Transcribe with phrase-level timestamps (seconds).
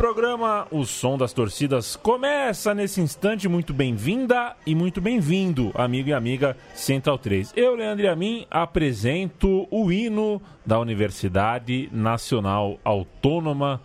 [0.00, 3.46] programa O Som das Torcidas começa nesse instante.
[3.46, 7.52] Muito bem-vinda e muito bem-vindo, amigo e amiga Central 3.
[7.54, 13.78] Eu, Leandro Amin, apresento o hino da Universidade Nacional Autônoma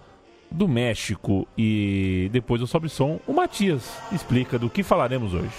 [0.50, 1.46] do México.
[1.58, 5.52] E depois do Sobe Som, o Matias explica do que falaremos hoje.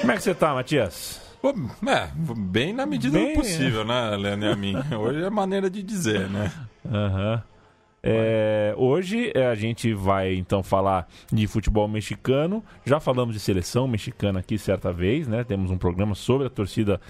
[0.00, 1.27] Como é que você tá, Matias?
[1.40, 1.50] Pô,
[1.88, 4.74] é, bem na medida bem, do possível, né, Leandro e a mim.
[4.98, 6.52] Hoje é maneira de dizer, né?
[6.84, 7.34] Aham.
[7.34, 7.58] Uhum.
[8.00, 12.62] É, hoje é, a gente vai então falar de futebol mexicano.
[12.84, 15.42] Já falamos de seleção mexicana aqui certa vez, né?
[15.42, 17.00] Temos um programa sobre a torcida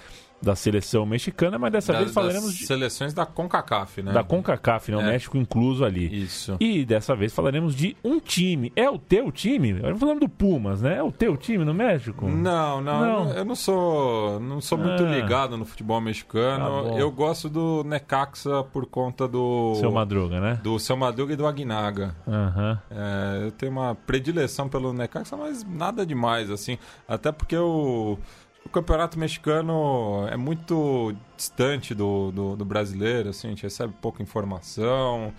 [0.41, 4.13] da seleção mexicana, mas dessa da, vez falaremos de seleções da CONCACAF, né?
[4.13, 4.97] Da CONCACAF, né?
[4.97, 5.07] O é.
[5.07, 6.23] México incluso ali.
[6.25, 6.57] Isso.
[6.61, 8.73] E dessa vez falaremos de um time.
[8.77, 9.73] É o teu time?
[9.73, 10.97] Estamos falando do Pumas, né?
[10.99, 12.29] É o teu time no México?
[12.29, 13.33] Não, não, não.
[13.33, 15.11] eu não sou, não sou muito ah.
[15.11, 16.91] ligado no futebol mexicano.
[16.91, 20.61] Tá eu gosto do Necaxa por conta do Seu Madruga, né?
[20.63, 22.15] Do Seu Madruga e do Aguinaga.
[22.27, 22.79] Uhum.
[22.91, 26.79] É, eu tenho uma predileção pelo Necaxa, mas nada demais assim.
[27.09, 28.19] Até porque eu
[28.65, 34.23] o campeonato mexicano é muito distante do, do, do, brasileiro, assim, a gente recebe pouca
[34.23, 35.33] informação,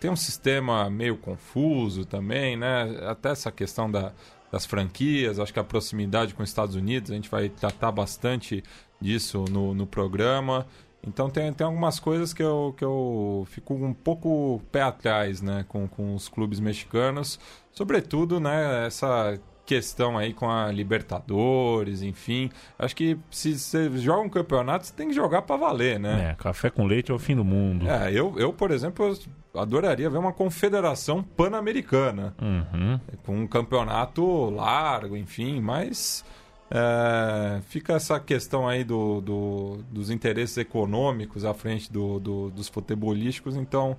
[0.00, 2.98] tem um sistema meio confuso também, né?
[3.06, 4.12] Até essa questão da,
[4.50, 8.64] das franquias, acho que a proximidade com os Estados Unidos, a gente vai tratar bastante
[9.00, 10.66] disso no, no programa.
[11.06, 15.64] Então tem, tem algumas coisas que eu, que eu fico um pouco pé atrás né,
[15.68, 17.38] com, com os clubes mexicanos.
[17.72, 19.38] Sobretudo né, essa
[19.70, 22.50] questão aí com a Libertadores, enfim.
[22.76, 26.30] Acho que se você joga um campeonato, você tem que jogar para valer, né?
[26.30, 27.88] É, café com leite é o fim do mundo.
[27.88, 29.16] É, eu, eu por exemplo,
[29.54, 32.34] adoraria ver uma confederação pan-americana.
[32.42, 32.98] Uhum.
[33.24, 36.24] Com um campeonato largo, enfim, mas.
[36.72, 42.68] É, fica essa questão aí do, do, dos interesses econômicos à frente do, do dos
[42.68, 43.96] futebolísticos, então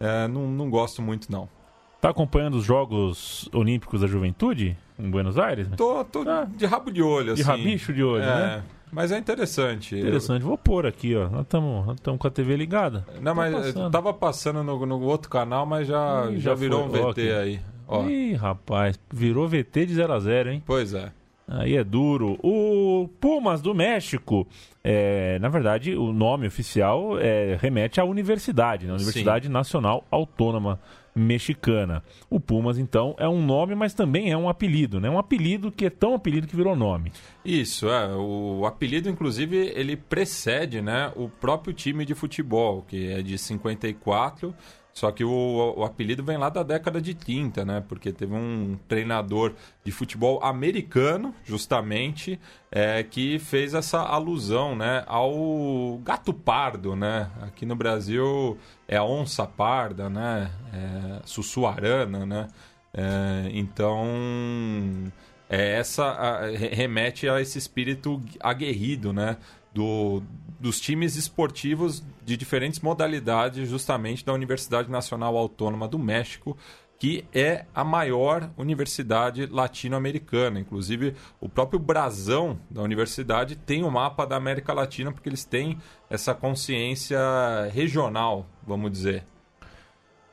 [0.00, 1.48] é, não, não gosto muito não.
[2.04, 5.66] Tá acompanhando os Jogos Olímpicos da Juventude em Buenos Aires?
[5.74, 7.42] Tô, tô ah, de rabo de olho, assim.
[7.42, 8.62] De rabicho de olho, é, né?
[8.92, 9.96] Mas é interessante.
[9.96, 10.42] Interessante.
[10.42, 10.48] Eu...
[10.48, 11.30] Vou pôr aqui, ó.
[11.30, 13.06] Nós estamos com a TV ligada.
[13.22, 13.90] Não, tá mas passando.
[13.90, 17.00] tava passando no, no, outro canal, mas já, Ih, já, já, virou foi.
[17.00, 17.60] um VT aí.
[17.88, 18.06] Ó.
[18.06, 19.00] Ih, rapaz.
[19.10, 20.62] Virou VT de 0 a 0 hein?
[20.66, 21.10] Pois é.
[21.48, 22.38] Aí é duro.
[22.42, 24.46] O Pumas do México,
[24.82, 28.92] é, na verdade, o nome oficial é, remete à universidade, né?
[28.92, 29.52] Universidade Sim.
[29.52, 30.78] Nacional Autônoma
[31.14, 32.02] mexicana.
[32.28, 35.08] O Pumas, então, é um nome, mas também é um apelido, né?
[35.08, 37.12] Um apelido que é tão apelido que virou nome.
[37.44, 38.14] Isso, é.
[38.14, 44.54] O apelido, inclusive, ele precede né, o próprio time de futebol, que é de 54
[44.94, 47.84] só que o, o, apelido vem lá da década de 30, né?
[47.88, 49.52] Porque teve um treinador
[49.84, 52.38] de futebol americano, justamente,
[52.70, 55.02] é, que fez essa alusão, né?
[55.08, 57.28] Ao gato pardo, né?
[57.42, 58.56] Aqui no Brasil
[58.86, 60.52] é a onça parda, né?
[60.72, 62.46] É, sussuarana, né?
[62.92, 64.06] É, então,
[65.50, 69.38] é essa a, remete a esse espírito aguerrido, né?
[69.74, 70.22] Do,
[70.64, 76.56] dos times esportivos de diferentes modalidades, justamente da Universidade Nacional Autônoma do México,
[76.98, 80.58] que é a maior universidade latino-americana.
[80.58, 85.44] Inclusive, o próprio brasão da universidade tem o um mapa da América Latina, porque eles
[85.44, 85.76] têm
[86.08, 87.18] essa consciência
[87.70, 89.22] regional, vamos dizer.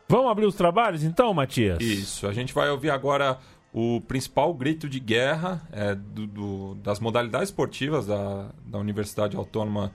[0.08, 1.82] Vamos abrir os trabalhos então, Matias?
[1.82, 2.26] Isso.
[2.26, 3.38] A gente vai ouvir agora
[3.74, 9.92] o principal grito de guerra é, do, do, das modalidades esportivas da, da Universidade Autônoma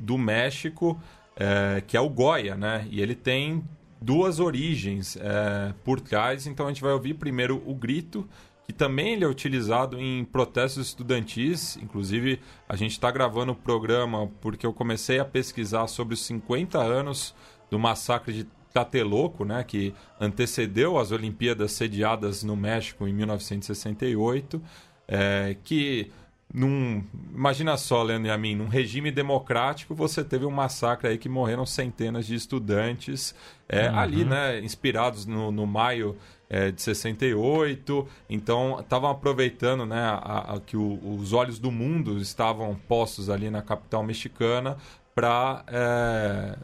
[0.00, 1.00] do México,
[1.36, 2.86] é, que é o Goya, né?
[2.90, 3.62] E ele tem
[4.00, 8.26] duas origens é, por trás, então a gente vai ouvir primeiro o grito,
[8.66, 11.76] que também ele é utilizado em protestos estudantis.
[11.76, 16.78] Inclusive, a gente está gravando o programa porque eu comecei a pesquisar sobre os 50
[16.78, 17.34] anos
[17.70, 24.62] do massacre de Tlatelolco, né, que antecedeu as Olimpíadas sediadas no México em 1968,
[25.08, 26.12] é, que
[26.52, 31.18] num, imagina só, Leandro e a mim, num regime democrático você teve um massacre aí
[31.18, 33.34] que morreram centenas de estudantes
[33.68, 33.98] é, uhum.
[33.98, 36.16] ali, né, inspirados no, no maio
[36.48, 38.06] é, de 68.
[38.28, 43.48] Então, estavam aproveitando né, a, a, que o, os olhos do mundo estavam postos ali
[43.48, 44.76] na capital mexicana
[45.14, 46.58] para é,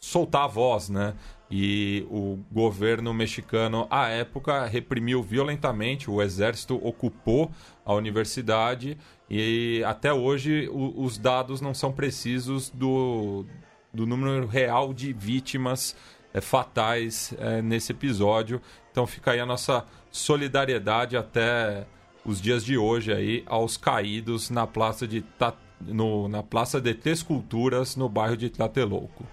[0.00, 1.14] soltar a voz, né?
[1.50, 7.50] E o governo mexicano, à época, reprimiu violentamente, o exército ocupou
[7.86, 8.98] a universidade
[9.30, 13.44] e até hoje o, os dados não são precisos do,
[13.92, 15.94] do número real de vítimas
[16.32, 18.60] é, fatais é, nesse episódio.
[18.90, 21.86] Então fica aí a nossa solidariedade até
[22.24, 25.24] os dias de hoje aí aos caídos na Praça de,
[25.80, 29.24] no, na Praça de Três Culturas, no bairro de Tlatelolco.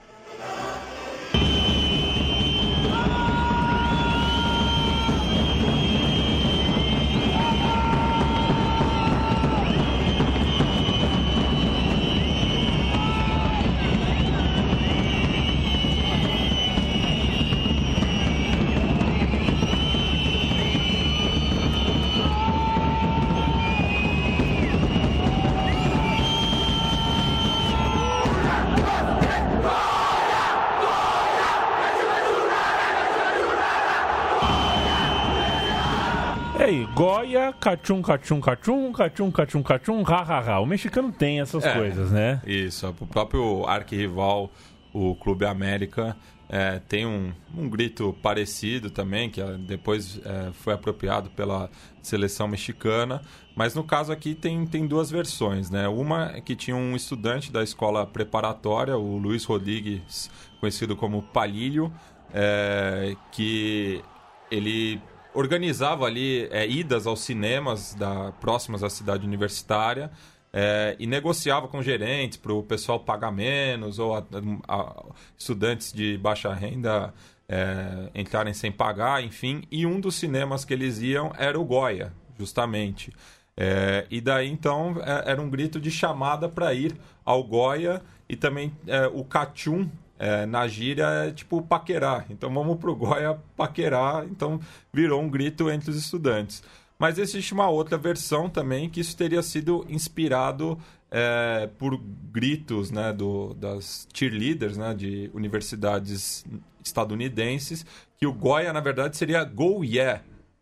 [37.75, 40.59] Cachum, cachum, cachum, cachum, cachum, cachum, ha, ha, ha.
[40.59, 42.41] O mexicano tem essas é, coisas, né?
[42.45, 42.87] Isso.
[42.99, 44.51] O próprio arquirrival,
[44.93, 46.15] o Clube América,
[46.47, 51.69] é, tem um, um grito parecido também, que é, depois é, foi apropriado pela
[52.01, 53.21] seleção mexicana.
[53.55, 55.87] Mas no caso aqui tem, tem duas versões, né?
[55.87, 60.29] Uma é que tinha um estudante da escola preparatória, o Luiz Rodrigues,
[60.59, 61.91] conhecido como Palilho,
[62.33, 64.03] é, que
[64.51, 65.01] ele
[65.35, 70.09] organizava ali é, idas aos cinemas da, próximas à cidade universitária
[70.51, 74.23] é, e negociava com gerentes para o pessoal pagar menos ou a,
[74.67, 75.03] a,
[75.37, 77.13] estudantes de baixa renda
[77.47, 79.63] é, entrarem sem pagar, enfim.
[79.69, 83.13] E um dos cinemas que eles iam era o Goya, justamente.
[83.57, 88.35] É, e daí então é, era um grito de chamada para ir ao Goya e
[88.35, 92.25] também é, o Cachum, é, na gíria é tipo paquerar.
[92.29, 94.25] Então vamos pro Goya paquerar.
[94.25, 94.59] Então
[94.93, 96.63] virou um grito entre os estudantes.
[96.97, 100.77] Mas existe uma outra versão também que isso teria sido inspirado
[101.11, 101.99] é, por
[102.31, 106.45] gritos né, do, das cheerleaders né, de universidades
[106.83, 107.85] estadunidenses,
[108.17, 110.21] que o Goya, na verdade, seria Go Yeah,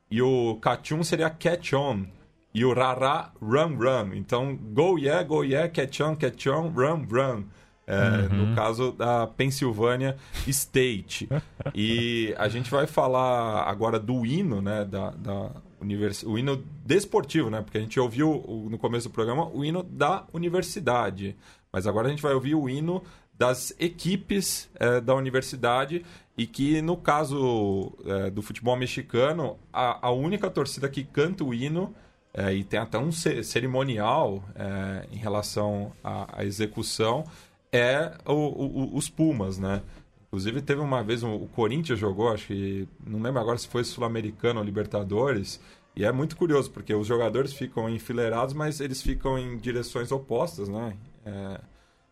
[0.10, 2.06] e o Kachun seria Catch On,
[2.54, 4.14] e o Rara Run Run.
[4.14, 7.46] Então, Go Yeah, Go Yeah, Catch On, Catch On, Run Run.
[7.86, 8.48] É, uhum.
[8.48, 10.16] No caso da Pennsylvania
[10.48, 11.28] State.
[11.76, 14.86] e a gente vai falar agora do hino, né?
[14.86, 15.52] Da, da
[15.82, 16.24] univers...
[16.24, 17.62] O hino desportivo, né?
[17.62, 21.36] Porque a gente ouviu no começo do programa o hino da universidade.
[21.72, 23.04] Mas agora a gente vai ouvir o hino
[23.38, 26.06] das equipes é, da universidade
[26.38, 31.54] e que no caso é, do futebol mexicano a, a, única torcida que canta o
[31.54, 31.94] hino
[32.34, 37.24] é, e tem até um cerimonial é, em relação à, à execução
[37.74, 39.82] é o, o, os Pumas, né?
[40.28, 44.60] Inclusive teve uma vez o Corinthians jogou, acho que não lembro agora se foi Sul-Americano
[44.60, 45.60] ou Libertadores,
[45.96, 50.70] e é muito curioso porque os jogadores ficam enfileirados, mas eles ficam em direções opostas,
[50.70, 50.96] né?
[51.26, 51.62] É,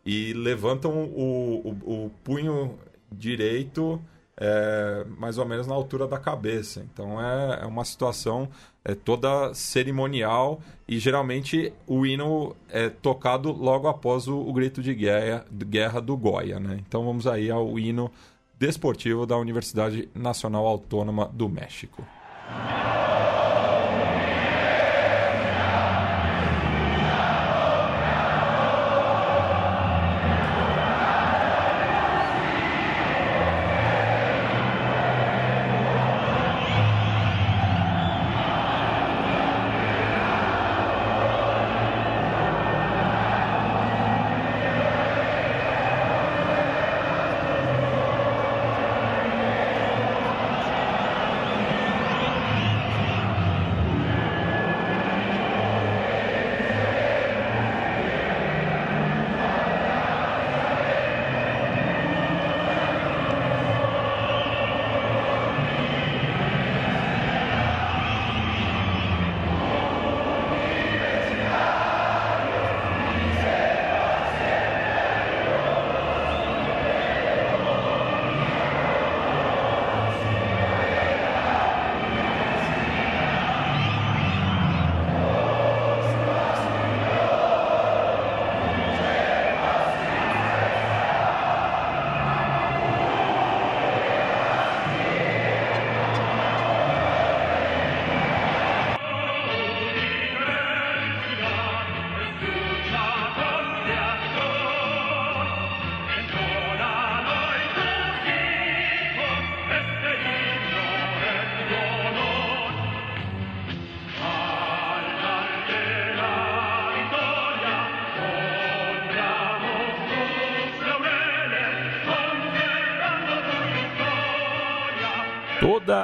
[0.06, 2.78] e levantam o, o, o punho
[3.12, 4.02] direito
[4.44, 6.84] é, mais ou menos na altura da cabeça.
[6.92, 8.50] Então é, é uma situação
[8.84, 14.96] é, toda cerimonial e geralmente o hino é tocado logo após o, o grito de
[14.96, 16.60] guerra, de guerra do Goya.
[16.60, 16.80] Né?
[16.88, 18.12] Então vamos aí ao hino
[18.58, 22.04] desportivo da Universidade Nacional Autônoma do México.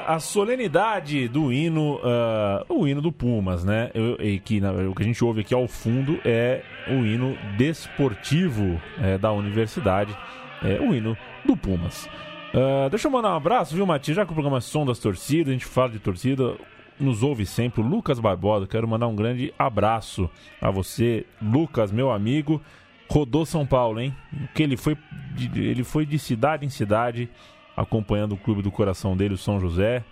[0.08, 3.92] A solenidade do hino, uh, o hino do Pumas, né?
[3.94, 8.82] Eu, que na, o que a gente ouve aqui ao fundo é o hino desportivo
[9.02, 10.18] é, da universidade,
[10.64, 12.06] é o hino do Pumas.
[12.54, 14.16] Uh, deixa eu mandar um abraço, viu, Matias?
[14.16, 16.56] Já que o programa é Som das Torcidas, a gente fala de torcida,
[16.98, 18.66] nos ouve sempre, o Lucas Barbosa.
[18.66, 20.30] Quero mandar um grande abraço
[20.62, 22.62] a você, Lucas, meu amigo.
[23.10, 24.16] Rodou São Paulo, hein?
[24.56, 24.98] Que ele foi,
[25.34, 27.30] de, ele foi de cidade em cidade
[27.78, 30.04] acompanhando o clube do coração dele, o São José.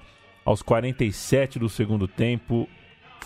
[0.45, 2.69] Aos 47 do segundo tempo,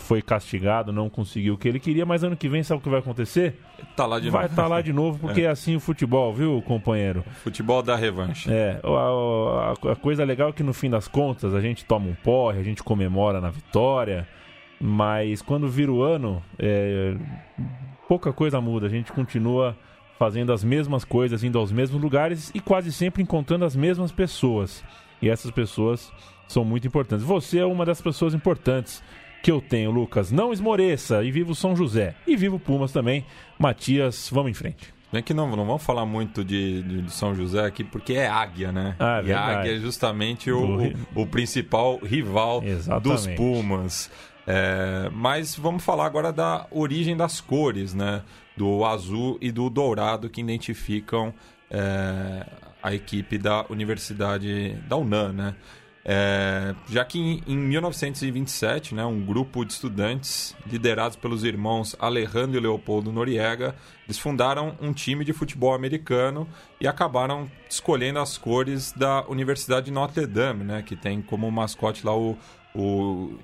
[0.00, 2.88] foi castigado, não conseguiu o que ele queria, mas ano que vem sabe o que
[2.88, 3.60] vai acontecer?
[3.94, 4.52] Tá lá de vai novo.
[4.52, 5.44] estar tá lá de novo, porque é.
[5.44, 5.48] é.
[5.48, 7.22] assim o futebol, viu, companheiro?
[7.44, 8.50] Futebol dá revanche.
[8.50, 12.08] É, a, a, a, coisa legal é que no fim das contas a gente toma
[12.08, 14.26] um porre, a gente comemora na vitória,
[14.80, 17.14] mas quando vira o ano, é,
[18.08, 19.76] pouca coisa muda, a gente continua
[20.20, 24.84] fazendo as mesmas coisas, indo aos mesmos lugares e quase sempre encontrando as mesmas pessoas.
[25.22, 26.12] E essas pessoas
[26.46, 27.24] são muito importantes.
[27.24, 29.02] Você é uma das pessoas importantes
[29.42, 30.30] que eu tenho, Lucas.
[30.30, 32.14] Não esmoreça e vivo São José.
[32.26, 33.24] E vivo Pumas também.
[33.58, 34.92] Matias, vamos em frente.
[35.10, 38.28] Bem que não, não vamos falar muito de, de, de, São José aqui, porque é
[38.28, 38.96] Águia, né?
[38.98, 40.82] Ah, e Águia é justamente o,
[41.14, 43.26] o, o principal rival Exatamente.
[43.26, 44.10] dos Pumas.
[44.46, 48.22] É, mas vamos falar agora da origem das cores, né?
[48.60, 51.32] Do azul e do dourado que identificam
[51.70, 52.46] é,
[52.82, 55.56] a equipe da Universidade da UNAM, né?
[56.04, 62.58] É, já que em, em, 1927, né, um grupo de estudantes liderados pelos irmãos Alejandro
[62.58, 63.74] e Leopoldo Noriega,
[64.06, 66.46] eles fundaram um time de futebol americano
[66.78, 72.04] e acabaram escolhendo as cores da Universidade de Notre Dame, né, que tem como mascote
[72.04, 72.36] lá o,
[72.74, 73.38] o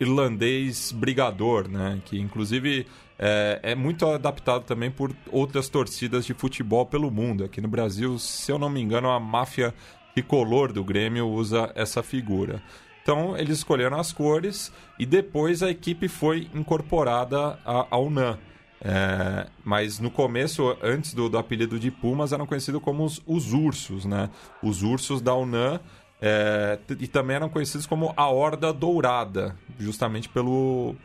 [0.00, 2.00] irlandês brigador, né?
[2.06, 2.86] Que inclusive
[3.22, 7.44] é, é, muito adaptado também por outras torcidas de futebol pelo mundo.
[7.44, 9.74] Aqui no Brasil, se eu não me engano, a máfia
[10.14, 12.62] tricolor do Grêmio usa essa figura.
[13.02, 18.38] Então eles escolheram as cores e depois a equipe foi incorporada ao UNAM.
[18.82, 23.52] É, mas no começo, antes do, do, apelido de Pumas, eram conhecidos como os, os
[23.52, 24.30] ursos, né?
[24.62, 25.78] Os ursos da UNAM
[26.22, 30.96] é, e também eram conhecidos como a Horda Dourada, justamente pelo,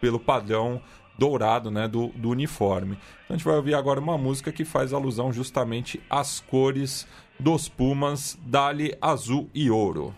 [0.00, 0.82] pelo padrão
[1.20, 2.96] dourado né, do, do uniforme.
[3.24, 7.06] Então a gente vai ouvir agora uma música que faz alusão justamente às cores
[7.38, 10.14] dos Pumas, Dali Azul e Ouro.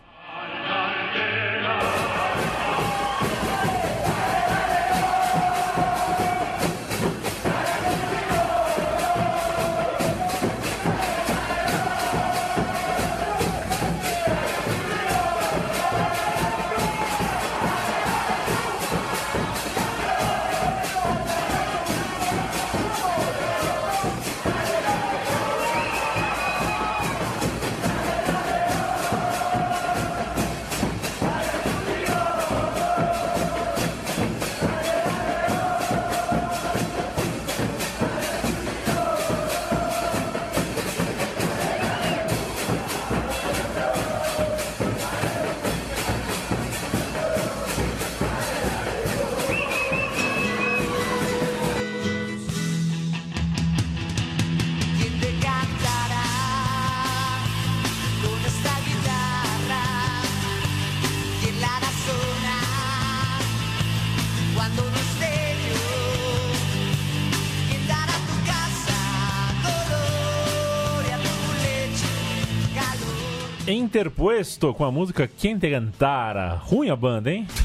[74.03, 76.55] Interpuesto com a música Quem Te Cantara.
[76.55, 77.47] Ruim a banda, hein?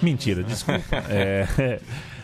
[0.00, 1.04] Mentira, desculpa.
[1.10, 1.80] é,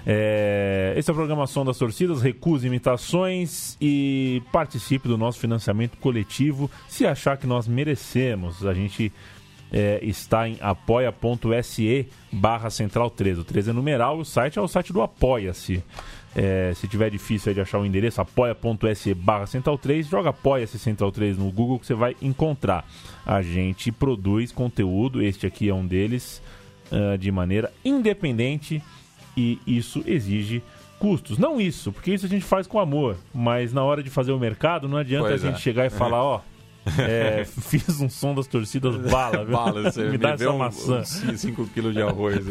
[0.06, 2.22] é, esse é o Programação das Torcidas.
[2.22, 8.64] Recuse imitações e participe do nosso financiamento coletivo se achar que nós merecemos.
[8.64, 9.12] A gente
[9.70, 13.40] é, está em apoia.se barra central 13.
[13.40, 15.84] O 13 é numeral, o site é o site do Apoia-se.
[16.36, 21.12] É, se tiver difícil de achar o endereço, apoia.se barra Central 3, joga Apoia-se Central
[21.12, 22.84] 3 no Google que você vai encontrar.
[23.24, 26.42] A gente produz conteúdo, este aqui é um deles,
[26.90, 28.82] uh, de maneira independente
[29.36, 30.62] e isso exige
[30.98, 31.38] custos.
[31.38, 34.38] Não isso, porque isso a gente faz com amor, mas na hora de fazer o
[34.38, 35.60] mercado não adianta pois a gente é.
[35.60, 36.53] chegar e falar, ó, é,
[37.62, 39.44] fiz um som das torcidas bala?
[39.44, 41.02] Bala, me, me dá essa um, maçã.
[41.04, 42.44] 5 quilos de arroz.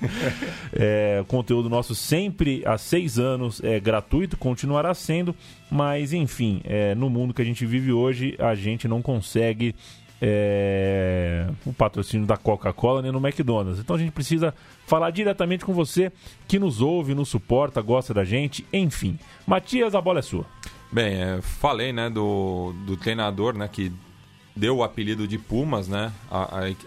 [0.72, 5.34] é, o conteúdo nosso sempre há seis anos é gratuito, continuará sendo,
[5.70, 9.74] mas enfim, é, no mundo que a gente vive hoje, a gente não consegue
[10.20, 13.80] é, o patrocínio da Coca-Cola nem no McDonald's.
[13.80, 14.54] Então a gente precisa
[14.86, 16.10] falar diretamente com você
[16.48, 19.18] que nos ouve, nos suporta, gosta da gente, enfim.
[19.46, 20.46] Matias, a bola é sua.
[20.96, 23.92] Bem, é, falei, né, do, do treinador, né, que
[24.56, 26.10] deu o apelido de Pumas, né,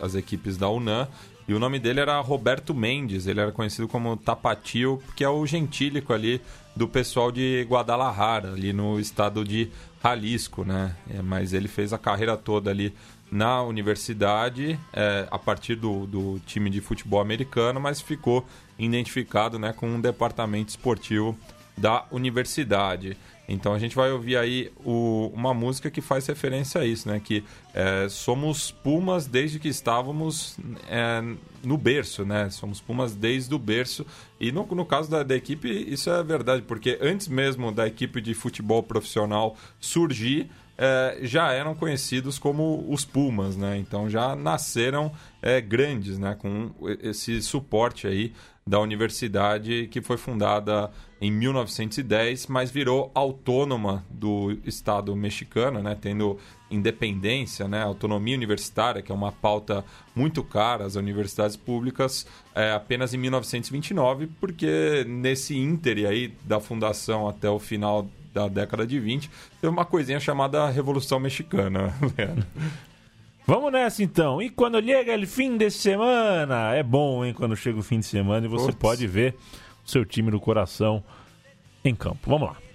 [0.01, 1.07] às equipes da UNAM.
[1.47, 5.45] E o nome dele era Roberto Mendes, ele era conhecido como Tapatio, que é o
[5.45, 6.41] gentílico ali
[6.75, 9.69] do pessoal de Guadalajara, ali no estado de
[10.03, 10.95] Jalisco, né?
[11.07, 12.95] É, mas ele fez a carreira toda ali
[13.31, 18.43] na universidade, é, a partir do, do time de futebol americano, mas ficou
[18.79, 21.37] identificado né, com um departamento esportivo
[21.77, 23.15] da universidade.
[23.51, 27.20] Então a gente vai ouvir aí o, uma música que faz referência a isso, né?
[27.20, 30.56] Que é, somos Pumas desde que estávamos
[30.88, 31.24] é,
[31.63, 32.51] no berço, né?
[32.51, 34.06] Somos Pumas desde o berço.
[34.39, 38.22] E no, no caso da, da, equipe, isso é verdade, porque antes mesmo da equipe
[38.22, 43.77] de futebol profissional surgir, é, já eram conhecidos como os Pumas, né?
[43.79, 46.36] Então já nasceram é, grandes, né?
[46.39, 48.32] Com esse suporte aí
[48.65, 56.38] da universidade que foi fundada em 1910, mas virou autônoma do Estado mexicano, né, tendo
[56.71, 59.83] independência, né, autonomia universitária, que é uma pauta
[60.15, 67.27] muito cara às universidades públicas, é, apenas em 1929, porque nesse ínter aí da fundação
[67.27, 72.45] até o final da década de 20, teve uma coisinha chamada Revolução Mexicana, Leandro.
[73.45, 74.39] Vamos nessa então.
[74.39, 77.33] E quando chega o fim de semana, é bom, hein?
[77.33, 79.35] Quando chega o fim de semana e você pode ver
[79.89, 81.03] seu time do coração
[81.84, 82.29] em campo.
[82.29, 82.68] Vamos lá.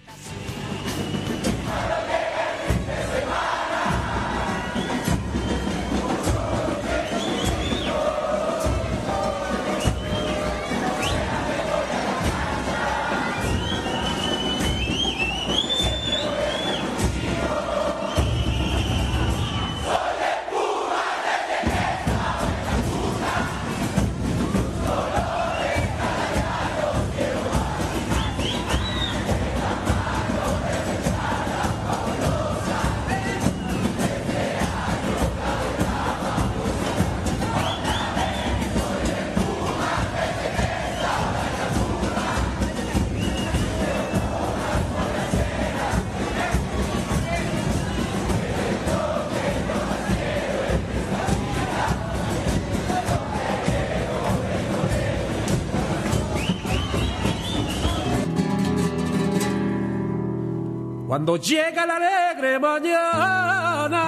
[61.24, 64.02] Cuando llega la alegre mañana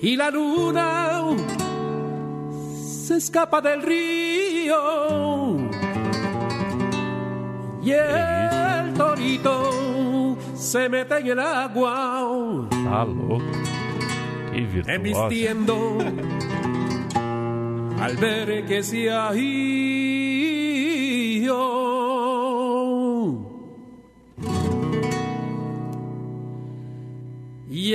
[0.00, 1.36] y la luna
[2.82, 5.58] se escapa del río
[7.82, 12.68] y el torito se mete en el agua.
[14.86, 15.98] Embistiendo
[18.00, 19.30] al ver que se ha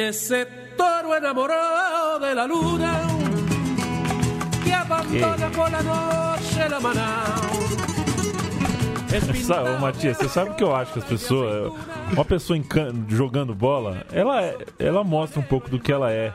[0.08, 0.46] ese
[0.78, 3.02] toro enamorado de la luna
[4.64, 7.36] que abandona por la noche la.
[9.12, 11.74] Essa, ô, Matias, você sabe o que eu acho que as pessoas.
[12.12, 12.58] Uma pessoa
[13.10, 16.32] jogando bola, ela, é, ela mostra um pouco do que ela é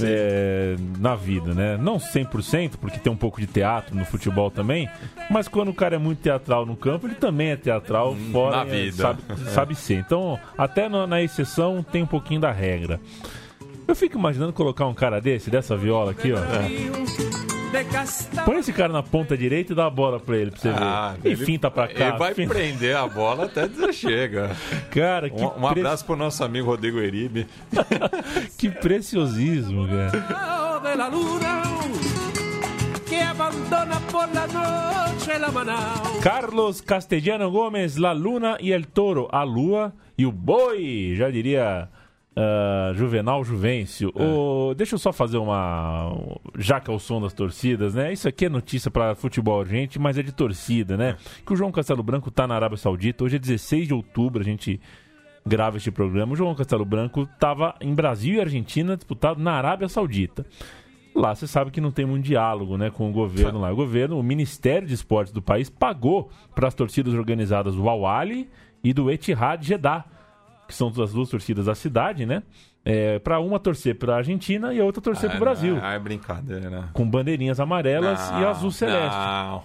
[0.00, 1.76] é, na vida, né?
[1.76, 4.88] Não 100%, porque tem um pouco de teatro no futebol também,
[5.30, 8.58] mas quando o cara é muito teatral no campo, ele também é teatral hum, fora,
[8.58, 8.96] na vida.
[8.96, 9.98] Sabe, sabe ser.
[9.98, 13.00] Então, até na, na exceção tem um pouquinho da regra.
[13.86, 16.38] Eu fico imaginando colocar um cara desse, dessa viola aqui, ó.
[16.38, 17.31] É.
[18.44, 21.14] Põe esse cara na ponta direita e dá a bola pra ele, pra você ah,
[21.20, 21.32] ver.
[21.32, 22.08] Enfim, tá pra cá.
[22.08, 24.50] Ele vai prender a bola até dizer chega.
[24.90, 25.80] Cara, que Um, um pre...
[25.80, 27.46] abraço pro nosso amigo Rodrigo Eribe.
[28.58, 30.12] que preciosismo, cara.
[36.22, 41.88] Carlos Castellano Gomes, La Luna e El Toro, a lua e o boi, já diria
[42.34, 44.10] Uh, Juvenal Juvencio.
[44.16, 44.22] É.
[44.22, 46.16] O, deixa eu só fazer uma.
[46.56, 48.10] Já que é o som das torcidas, né?
[48.10, 51.10] Isso aqui é notícia para futebol gente, mas é de torcida, né?
[51.10, 51.42] É.
[51.44, 53.24] Que o João Castelo Branco tá na Arábia Saudita.
[53.24, 54.80] Hoje é 16 de outubro, a gente
[55.44, 56.32] grava este programa.
[56.32, 60.46] O João Castelo Branco estava em Brasil e Argentina, disputado na Arábia Saudita.
[61.14, 63.70] Lá você sabe que não tem um diálogo né, com o governo lá.
[63.70, 68.02] O governo, o Ministério de Esportes do país, pagou para as torcidas organizadas do Al
[68.82, 70.06] e do Etihad Jeddah
[70.66, 72.42] que são as duas torcidas da cidade, né?
[72.84, 75.78] É, para uma torcer para a Argentina e a outra torcer ah, para o Brasil.
[75.80, 76.88] Ah, é brincadeira.
[76.92, 79.16] Com bandeirinhas amarelas não, e azul celeste.
[79.16, 79.62] Não.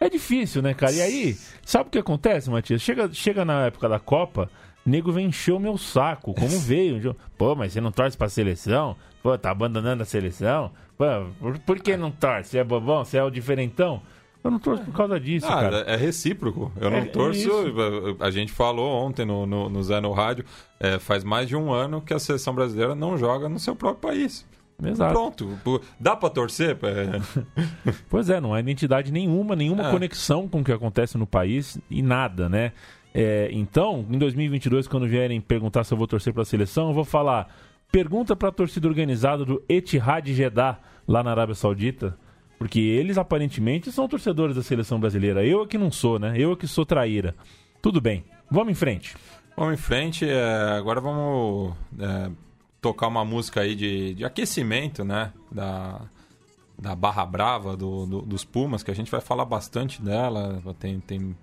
[0.00, 0.92] É difícil, né, cara?
[0.92, 2.82] E aí, sabe o que acontece, Matias?
[2.82, 4.50] Chega, chega na época da Copa,
[4.84, 7.16] nego vem encher o meu saco, como veio.
[7.38, 8.96] Pô, mas você não torce pra seleção?
[9.22, 10.72] Pô, tá abandonando a seleção?
[10.98, 11.04] Pô,
[11.38, 12.50] por, por que não torce?
[12.50, 13.04] Você é bobão?
[13.04, 14.02] Você é o diferentão?
[14.44, 15.76] Eu não torço por causa disso, Ah, cara.
[15.86, 16.70] é recíproco.
[16.78, 17.40] Eu não É- é torço.
[17.40, 17.50] isso.
[18.20, 20.44] A gente falou ontem no, no, no Zé no Rádio.
[20.78, 24.10] é, faz mais de um ano que a seleção brasileira não joga no seu próprio
[24.12, 24.46] país.
[24.84, 25.12] Exato.
[25.14, 25.80] Pronto.
[25.98, 26.76] Dá pra torcer?
[26.82, 29.90] É, Pois é, não há identidade nenhuma, nenhuma É.
[29.90, 32.72] conexão com o que acontece no país e nada, né?
[33.14, 36.94] É, então, em 2022, quando vierem perguntar se eu vou torcer para a seleção, eu
[36.94, 37.48] vou falar:
[37.90, 42.18] pergunta para a torcida organizada do Etihad Jeddah, lá na Arábia Saudita,
[42.58, 45.44] porque eles aparentemente são torcedores da seleção brasileira.
[45.44, 46.34] Eu é que não sou, né?
[46.36, 47.34] Eu é que sou traíra.
[47.82, 49.16] Tudo bem, vamos em frente.
[49.56, 50.28] Vamos em frente.
[50.28, 50.42] é,
[50.76, 52.30] agora vamos é,
[52.80, 55.32] tocar uma música aí de, de aquecimento, né?
[55.52, 56.00] Da,
[56.78, 60.62] da Barra Brava, do, do- dos Pumas, que a gente vai falar bastante dela.
[60.78, 61.36] Tem, tem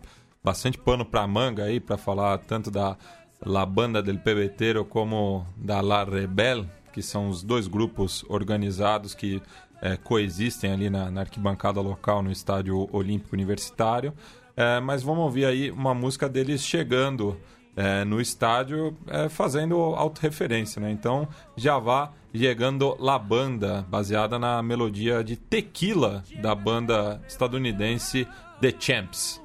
[0.44, 2.98] bastante pano pra manga aí para falar tanto da
[3.46, 9.42] La Banda del Pebetero como da La Rebel, que são os dois grupos organizados que
[9.82, 14.14] é, coexistem ali na, na arquibancada local no Estádio Olímpico Universitário.
[14.56, 17.38] É, mas vamos ouvir aí uma música deles chegando
[17.76, 20.92] é, no estádio é, fazendo autorreferência, né?
[20.92, 28.28] Então já vá chegando La Banda, baseada na melodia de Tequila da banda estadunidense
[28.62, 29.42] The Champs.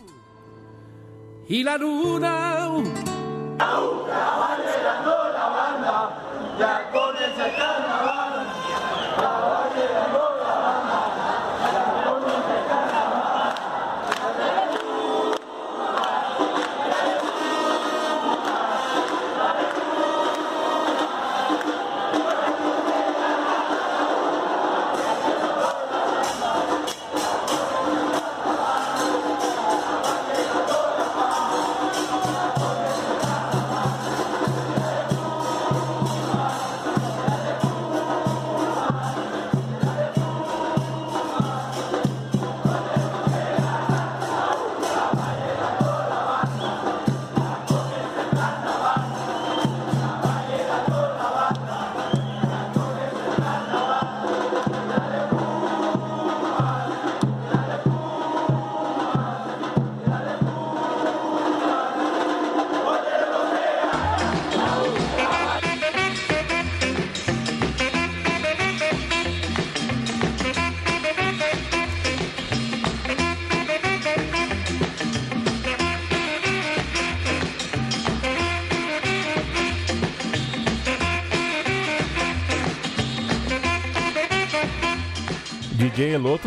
[1.49, 2.68] y la luna
[3.57, 4.12] DJ
[6.92, 7.06] Eloto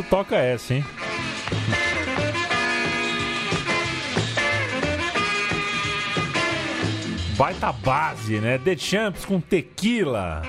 [0.10, 0.86] toca essa, hein?
[7.38, 8.58] Baita base, né?
[8.58, 10.42] The Champs com tequila.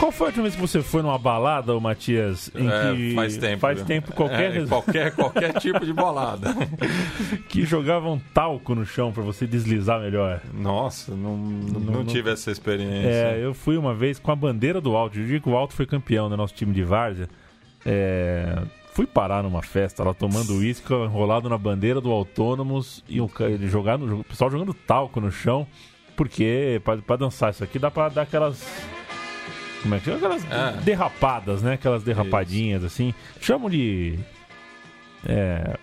[0.00, 2.50] Qual foi a última vez que você foi numa balada, Matias?
[2.54, 3.58] Em É, que faz tempo.
[3.60, 6.54] Faz tempo qualquer, É, qualquer qualquer tipo de bolada.
[7.50, 10.40] que jogavam talco no chão pra você deslizar melhor.
[10.54, 13.10] Nossa, não, não, Não- tive essa experiência.
[13.10, 15.18] É, eu fui uma vez com a bandeira do Alto.
[15.18, 17.28] Eu digo que o Alto foi campeão do nosso time de várzea.
[17.84, 18.58] É,
[18.94, 23.30] fui parar numa festa lá tomando uísque enrolado na bandeira do Autônomos e o,
[23.68, 25.66] jogar no, o pessoal jogando talco no chão.
[26.16, 28.66] Porque pra dançar isso aqui dá pra dar aquelas.
[29.82, 30.16] Como é que chama?
[30.18, 30.80] Aquelas É.
[30.82, 31.74] derrapadas, né?
[31.74, 33.14] Aquelas derrapadinhas assim.
[33.40, 34.18] Chamam de.
[35.26, 35.76] É.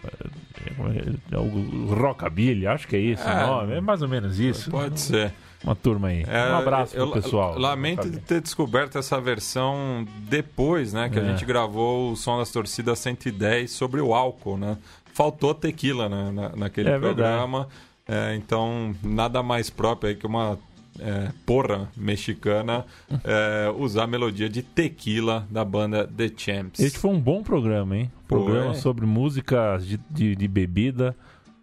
[0.79, 3.43] é- é o Rockabilly, acho que é isso É.
[3.43, 3.73] o nome.
[3.75, 4.69] É mais ou menos isso.
[4.71, 5.31] Pode ser.
[5.63, 6.23] Uma turma aí.
[6.27, 7.57] É, um abraço pro eu pessoal.
[7.57, 8.21] Lamento Rockabilly.
[8.23, 11.09] ter descoberto essa versão depois, né?
[11.09, 11.25] Que a É.
[11.25, 14.77] gente gravou o Som das Torcidas 110 sobre o álcool, né?
[15.13, 17.67] Faltou tequila né, na, naquele É programa.
[18.07, 20.57] É, então, nada mais próprio aí que uma
[20.99, 22.85] é, porra mexicana
[23.23, 26.79] é, usar a melodia de tequila da banda The Champs.
[26.79, 28.11] Esse foi um bom programa, hein?
[28.27, 28.39] Foi.
[28.43, 31.15] Programa sobre músicas de, de, de bebida.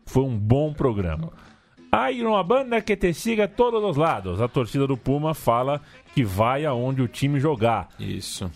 [0.07, 1.33] Foi um bom programa.
[1.91, 4.41] Aí uma banda que te siga todos os lados.
[4.41, 5.81] A torcida do Puma fala
[6.15, 7.89] que vai aonde o time jogar.
[7.99, 8.51] Isso.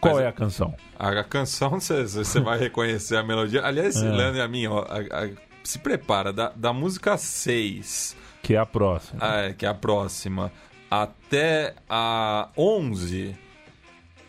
[0.00, 0.74] Qual Mas é a canção?
[0.98, 3.64] A, a canção, você vai reconhecer a melodia.
[3.64, 4.08] Aliás, É.
[4.08, 5.30] Leandro e a mim, ó, a- a-
[5.64, 9.18] se prepara, da, da música 6 Que é a próxima.
[9.20, 10.52] Ah, é, que é a próxima,
[10.90, 13.34] até a 11,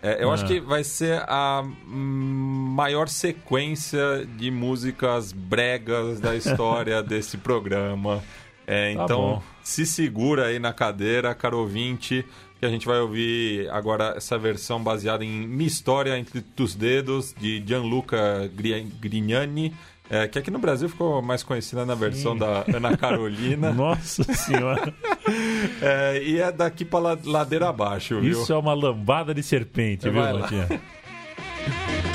[0.01, 0.33] é, eu Ah.
[0.33, 8.23] acho que vai ser a maior sequência de músicas bregas da história desse programa.
[8.65, 9.43] É, Tá então, bom.
[9.63, 12.25] se segura aí na cadeira, caro ouvinte,
[12.59, 17.33] que a gente vai ouvir agora essa versão baseada em Minha História Entre Tus Dedos,
[17.39, 19.73] de Gianluca Gri- Grignani,
[20.09, 22.39] é, que aqui no Brasil ficou mais conhecida na versão Sim.
[22.39, 23.71] da Ana Carolina.
[23.73, 24.93] Nossa senhora.
[25.81, 28.31] É, e é daqui pra la- ladeira abaixo, viu?
[28.41, 30.21] Isso é uma lambada de serpente, viu.
[30.21, 30.67] Matinha?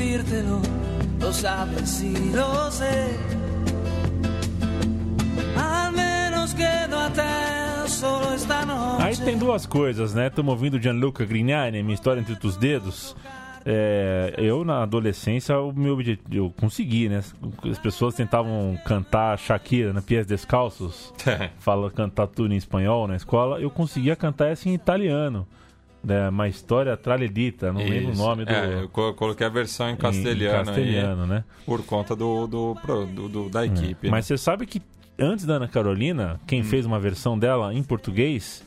[0.00, 0.60] discutírtelo,
[1.20, 3.18] lo sabes y lo sé.
[5.56, 6.96] Al menos quedo
[7.86, 9.02] solo esta noche.
[9.02, 10.28] Aí tem duas coisas, né?
[10.28, 13.14] Estamos ouvindo Gianluca Grignani, Minha História Entre os Dedos.
[13.66, 17.22] É, eu, na adolescência, o meu objetivo, eu consegui, né?
[17.70, 21.12] As pessoas tentavam cantar Shakira na Pies Descalços,
[21.60, 23.60] fala cantar tudo em espanhol na escola.
[23.60, 25.46] Eu conseguia cantar essa em italiano.
[26.02, 26.28] Né?
[26.30, 28.22] Uma história traledita, não lembro o Isso.
[28.22, 28.50] nome do.
[28.50, 31.44] É, eu co- coloquei a versão em castelhano, em castelhano, aí, né?
[31.66, 32.74] por conta do, do,
[33.14, 34.06] do- do- da equipe.
[34.06, 34.10] né?
[34.10, 34.80] Mas você sabe que
[35.18, 38.64] antes da Ana Carolina, quem fez uma versão dela em português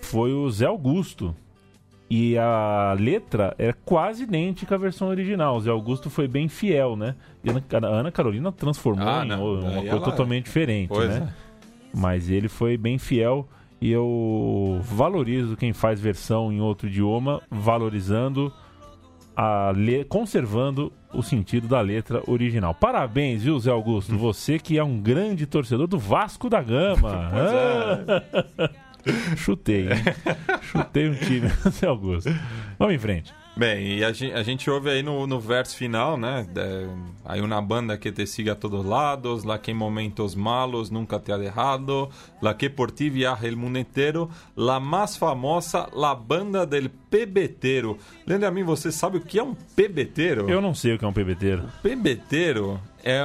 [0.00, 1.34] foi o Zé Augusto.
[2.08, 5.56] E a letra é quase idêntica à versão original.
[5.56, 7.16] O Zé Augusto foi bem fiel, né?
[7.42, 11.28] E a Ana- Carolina transformou Ah, em uma daí coisa ela- totalmente diferente, Pois né?
[11.28, 11.46] é.
[11.92, 13.48] Mas ele foi bem fiel
[13.80, 18.52] e eu valorizo quem faz versão em outro idioma, valorizando
[19.36, 20.04] a le...
[20.04, 22.74] conservando o sentido da letra original.
[22.74, 24.16] Parabéns, viu, Zé Augusto?
[24.16, 27.30] Você que é um grande torcedor do Vasco da Gama.
[28.58, 28.70] Ah!
[29.36, 30.02] Chutei, hein?
[30.62, 32.30] Chutei um time, Zé Augusto.
[32.78, 33.32] Vamos em frente.
[33.56, 36.46] Bem, e a gente, a gente ouve aí no, no verso final, né?
[37.24, 41.18] Hay una banda que te sigue a todos lados, la que en momentos malos nunca
[41.20, 42.10] te ha dejado,
[42.42, 47.96] la que por ti viaja el mundo inteiro, la más famosa, la banda del pebeteiro.
[48.26, 50.50] Lembra a mim, você sabe o que é um pebeteiro?
[50.50, 51.58] Eu não sei o que é um PBT.
[51.82, 53.18] Pebeteiro é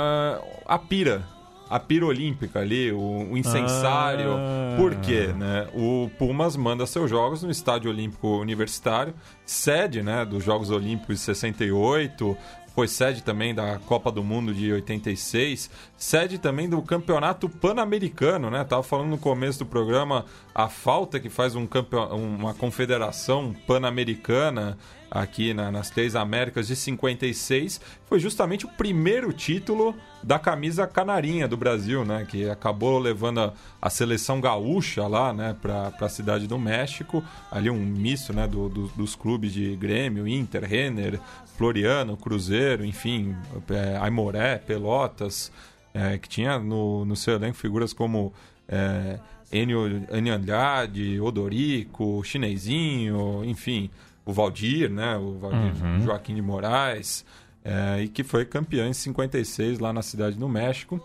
[0.66, 1.41] a pira.
[1.72, 4.34] A pira olímpica ali, o, o incensário.
[4.34, 4.76] Ah.
[4.78, 5.28] Por quê?
[5.28, 5.68] Né?
[5.74, 9.14] O Pumas manda seus jogos no Estádio Olímpico Universitário,
[9.46, 12.38] sede né, dos Jogos Olímpicos de 68,
[12.74, 18.64] foi sede também da Copa do Mundo de 86, sede também do Campeonato Pan-Americano, né?
[18.64, 22.08] Tava falando no começo do programa a falta que faz um campeon...
[22.16, 24.78] uma confederação pan-americana
[25.14, 29.94] aqui na- nas três Américas de 56, foi justamente o primeiro título
[30.24, 32.26] da camisa canarinha do Brasil, né?
[32.30, 35.54] Que acabou levando a, a seleção gaúcha lá, né?
[35.62, 37.22] Para a cidade do México,
[37.52, 38.48] ali um misto, né?
[38.48, 41.20] do- do- dos clubes de Grêmio, Inter, Renner,
[41.58, 43.36] Floriano, Cruzeiro, enfim,
[43.70, 45.52] é, Aimoré, Pelotas,
[45.94, 48.32] é, que tinha no, no seu elenco figuras como
[48.68, 49.20] é,
[49.52, 53.90] Enio, Andrade, Odorico, Chinesinho, enfim,
[54.32, 55.18] o Valdir, né?
[55.18, 57.26] O Valdir Joaquim de Moraes,
[57.64, 61.00] é, e que foi campeão em 56 lá na cidade do México.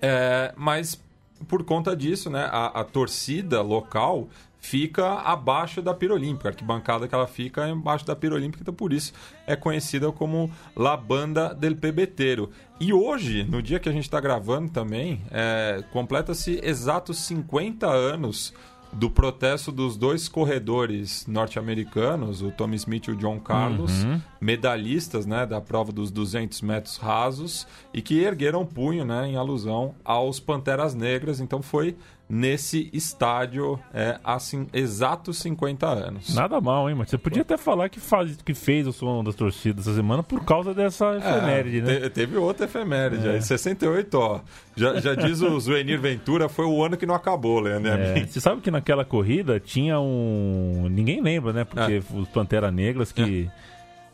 [0.00, 1.00] É, mas
[1.46, 6.48] por conta disso, né, a, a torcida local fica abaixo da Pira Olímpica.
[6.48, 9.12] A arquibancada que ela fica é embaixo da Pira Olímpica, então por isso
[9.46, 12.50] é conhecida como La Banda del Pebeteiro.
[12.80, 18.52] E hoje, no dia que a gente está gravando também, é, completa-se exatos 50 anos
[18.92, 23.92] do protesto dos dois corredores norte-americanos, o Tommy Smith e o John Carlos,
[24.40, 29.36] medalhistas né, da prova dos 200 metros rasos, e que ergueram o punho né, em
[29.36, 31.40] alusão aos Panteras Negras.
[31.40, 31.96] Então foi
[32.28, 34.36] nesse estádio é, há
[34.74, 36.34] exatos 50 anos.
[36.34, 36.94] Nada mal, hein?
[36.94, 40.22] Mas você podia até falar que, faz, que fez o som das torcidas essa semana
[40.22, 42.00] por causa dessa efeméride, É, né?
[42.00, 43.26] te- teve outra efeméride.
[43.26, 43.30] É.
[43.32, 44.40] Aí, 68, ó.
[44.76, 47.90] Já, já diz o Zuenir Ventura, foi o ano que não acabou, Leandro.
[47.92, 50.86] É, você sabe que naquela corrida tinha um.
[50.90, 51.64] Ninguém lembra, né?
[51.64, 52.02] Porque É.
[52.18, 53.48] os Pantera Negras que.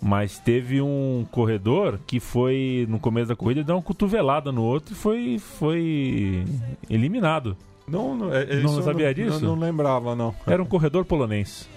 [0.00, 4.92] Mas teve um corredor que foi, no começo da corrida, deu uma cotovelada no outro
[4.92, 6.44] e foi, foi
[6.90, 7.56] eliminado.
[7.86, 9.40] Não, não, é- Não sabia disso?
[9.44, 10.34] Não, não lembrava, não.
[10.46, 11.68] Era um corredor polonês.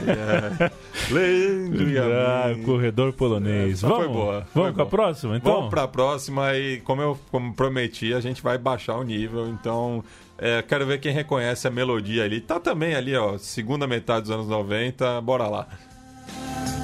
[0.08, 0.70] ai, ai.
[1.10, 3.74] Leandro Ah, corredor polonês.
[3.74, 5.52] Essa Vamos, foi boa, vamos com a próxima, então?
[5.54, 9.48] Vamos para a próxima e, como eu como prometi, a gente vai baixar o nível.
[9.48, 10.04] Então,
[10.38, 12.40] é, quero ver quem reconhece a melodia ali.
[12.40, 15.20] Tá também ali, ó, segunda metade dos anos 90.
[15.20, 15.66] Bora lá.
[16.28, 16.79] Dale,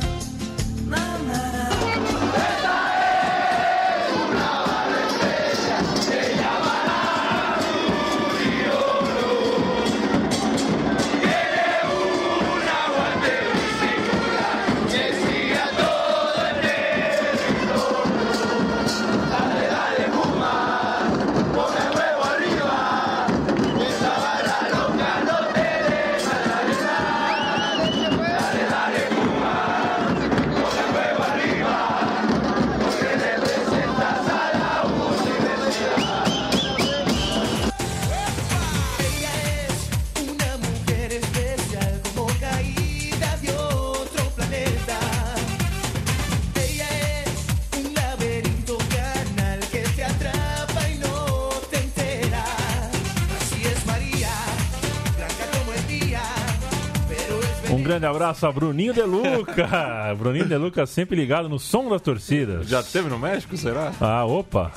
[57.87, 59.69] grande abraço a Bruninho De Luca.
[60.19, 62.69] Bruninho De Luca sempre ligado no som das torcidas.
[62.69, 63.93] Já teve no México, será?
[64.01, 64.73] Ah, opa.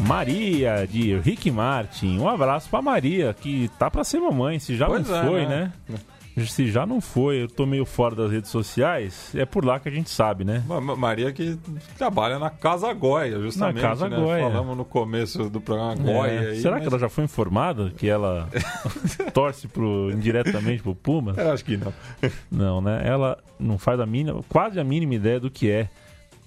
[0.00, 2.18] Maria, de Rick Martin.
[2.18, 5.46] Um abraço pra Maria, que tá pra ser mamãe, se já Pois não é, foi,
[5.46, 5.72] né?
[5.88, 5.98] né?
[6.48, 9.88] Se já não foi, eu tô meio fora das redes sociais, é por lá que
[9.88, 10.64] a gente sabe, né?
[10.66, 11.56] Ma- Ma- Maria que
[11.96, 13.76] trabalha na Casa Goia, justamente.
[13.82, 14.16] Na Casa né?
[14.16, 14.42] Goia.
[14.42, 16.30] Falamos no começo do programa Goia.
[16.30, 16.48] É.
[16.50, 18.48] aí, Será mas- que ela já foi informada que ela
[19.32, 21.38] torce pro, indiretamente pro Pumas?
[21.38, 21.92] Eu acho que não.
[22.50, 23.02] Não, né?
[23.04, 25.88] Ela não faz a mínima, quase a mínima ideia do que é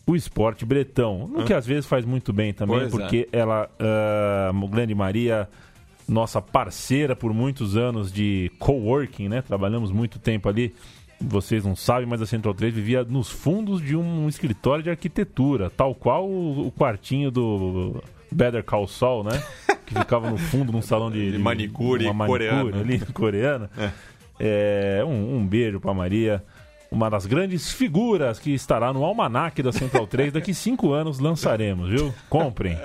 [0.06, 1.28] o esporte bretão.
[1.28, 2.98] No que às vezes faz muito bem também, Pois é.
[2.98, 5.48] porque ela, ah, a Grande Maria,
[6.08, 9.42] nossa parceira por muitos anos de coworking, né?
[9.42, 10.74] Trabalhamos muito tempo ali.
[11.20, 15.70] Vocês não sabem, mas a Central 3 vivia nos fundos de um escritório de arquitetura,
[15.70, 19.42] tal qual o, o quartinho do Better Call Saul, né?
[19.88, 22.80] Que ficava no fundo num salão de, De manicure uma manicure coreano.
[22.82, 23.70] ali, coreana.
[24.38, 26.44] É, um, um beijo pra Maria.
[26.90, 31.90] Uma das grandes figuras que estará no almanaque da Central 3 daqui cinco anos lançaremos,
[31.90, 32.14] viu?
[32.30, 32.78] Comprem.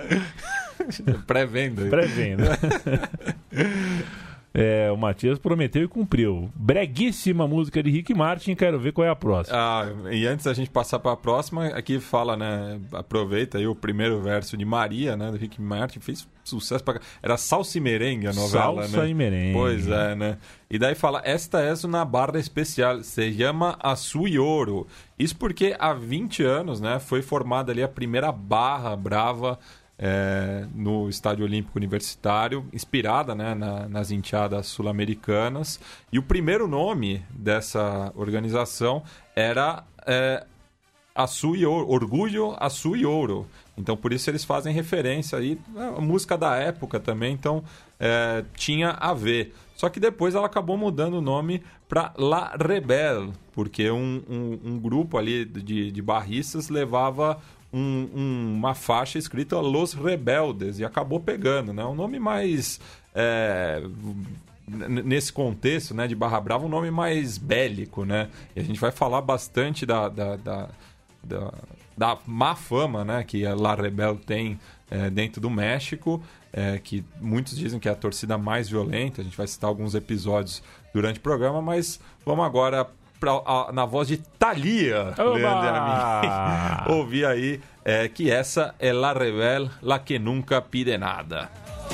[1.26, 1.86] Pré-venda.
[1.86, 2.58] Pré-venda.
[4.54, 6.50] É, o Matias prometeu e cumpriu.
[6.54, 9.56] Breguíssima música de Rick Martin, quero ver qual é a próxima.
[9.56, 12.78] Ah, e antes da gente passar para a próxima, aqui fala, né?
[12.92, 15.30] Aproveita aí o primeiro verso de Maria, né?
[15.30, 17.00] Do Rick Martin, fez sucesso pra...
[17.22, 19.08] Era Salsa e Merengue a novela, Salsa né?
[19.08, 19.52] e merengue.
[19.54, 20.38] Pois é, né?
[20.70, 24.86] E daí fala, esta é uma barra especial, se chama Azul e Ouro.
[25.18, 26.98] Isso porque há 20 anos, né?
[26.98, 29.58] Foi formada ali a primeira barra brava
[30.04, 35.78] é, no Estádio Olímpico Universitário, inspirada né, na- nas enteadas sul-americanas.
[36.12, 39.04] E o primeiro nome dessa organização
[39.36, 40.44] era é,
[41.14, 43.46] Açu e Ouro, Orgulho Açu e Ouro.
[43.78, 47.62] Então, por isso eles fazem referência aí à música da época também, então
[48.00, 49.54] é, tinha a ver.
[49.76, 54.78] Só que depois ela acabou mudando o nome para La Rebel, porque um, um- um
[54.80, 57.40] grupo ali de, de barristas levava
[57.72, 61.84] um- um- uma faixa escrita Los Rebeldes e acabou pegando, né?
[61.84, 62.80] Um nome mais...
[63.14, 63.82] é,
[64.68, 68.28] nesse contexto né, de Barra Brava, um nome mais bélico, né?
[68.54, 70.68] E a gente vai falar bastante da, da, da,
[71.22, 71.52] da,
[71.98, 74.58] da má fama né, que a La Rebel tem
[74.90, 76.22] é, dentro do México,
[76.52, 79.20] é, que muitos dizem que é a torcida mais violenta.
[79.20, 80.62] A gente vai citar alguns episódios
[80.94, 82.88] durante o programa, mas vamos agora
[83.22, 85.14] pra, a- na voz de Thalia!
[85.16, 91.48] Leandro ouvir aí é, que essa é La Rebel, la que nunca pide nada.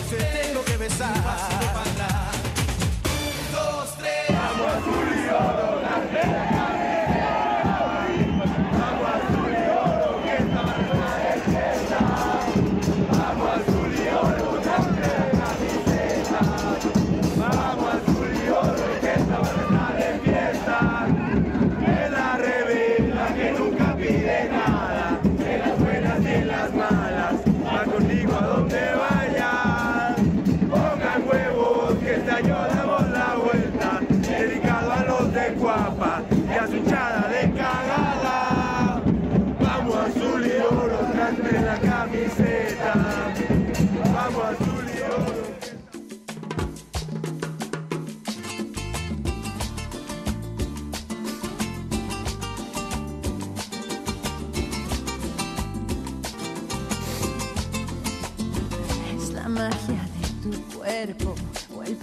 [0.09, 1.13] te tengo que besar.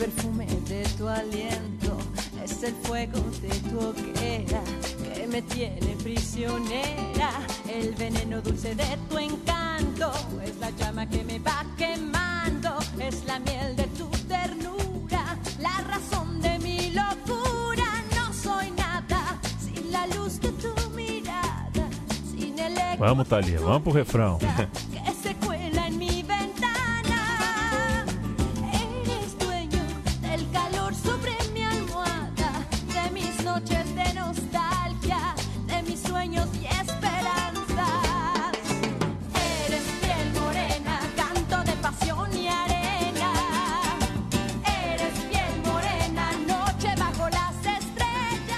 [0.05, 1.97] Perfume de tu aliento.
[2.43, 4.61] Es el fuego de tu hoguera
[5.03, 7.31] que me tiene prisionera.
[7.67, 10.11] El veneno dulce de tu encanto
[10.43, 12.77] es la llama que me va quemando.
[12.99, 15.23] Es la miel de tu ternura,
[15.59, 17.87] la razón de mi locura.
[18.15, 21.89] No soy nada sin la luz de tu mirada,
[22.31, 24.37] sin el eco Vamos, Thalia, vamos pro refrão.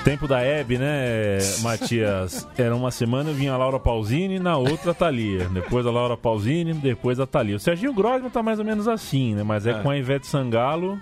[0.07, 2.47] Tempo da Hebe, né, Matias?
[2.57, 5.49] Era uma semana, vinha a Laura Pausini, na outra a Thalia.
[5.49, 7.57] Depois a Laura Pausini, depois a Thalia.
[7.57, 9.43] O Serginho Grosman tá mais ou menos assim, né?
[9.43, 9.73] Mas é, É.
[9.81, 10.97] com a Ivete Sangalo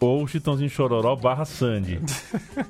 [0.00, 2.00] ou o Chitãozinho Chororó barra Sandy.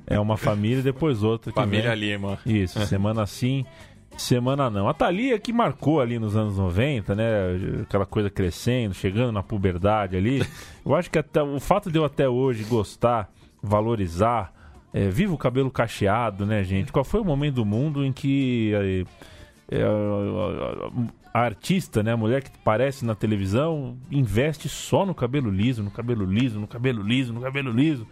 [0.09, 1.53] É uma família e depois outra.
[1.53, 2.01] Família vem.
[2.01, 2.37] Lima.
[2.45, 3.65] Isso, semana sim
[4.19, 4.89] semana não.
[4.89, 7.33] A Thalia que marcou ali nos anos 90, né?
[7.83, 10.45] Aquela coisa crescendo, chegando na puberdade ali.
[10.85, 13.31] Eu acho que até o fato de eu até hoje gostar,
[13.63, 14.56] valorizar,
[14.93, 16.91] é, viva o cabelo cacheado, né, gente?
[16.93, 18.73] Qual foi o momento do mundo em que
[19.71, 25.05] é, é, a, a- a artista, né, a mulher que parece na televisão, investe só
[25.05, 28.07] no cabelo liso, no cabelo liso, no cabelo liso, no cabelo liso?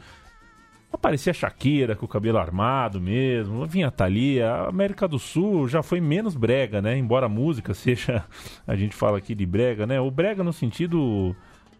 [0.92, 4.48] Aparecia a Shakira com o cabelo armado mesmo, vinha a Thalia.
[4.52, 6.96] A América do Sul já foi menos brega, né?
[6.96, 8.24] Embora a música seja,
[8.66, 10.00] a gente fala aqui de brega, né?
[10.00, 11.34] O brega no sentido.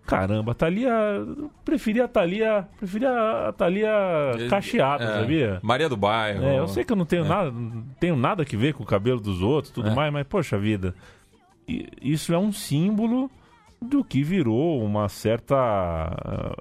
[0.07, 0.93] Caramba, Thalia.
[1.65, 2.69] Preferia a Thalia.
[2.79, 3.91] Preferia a Thalia
[4.51, 5.59] cacheada, É, sabia?
[5.63, 6.45] Maria do Bairro.
[6.45, 8.87] É, eu sei que eu não tenho, nada, não tenho nada a ver com o
[8.87, 9.95] cabelo dos outros tudo É.
[9.95, 10.95] mais, mas poxa vida.
[12.03, 13.31] Isso é um símbolo
[13.81, 16.55] do que virou uma certa.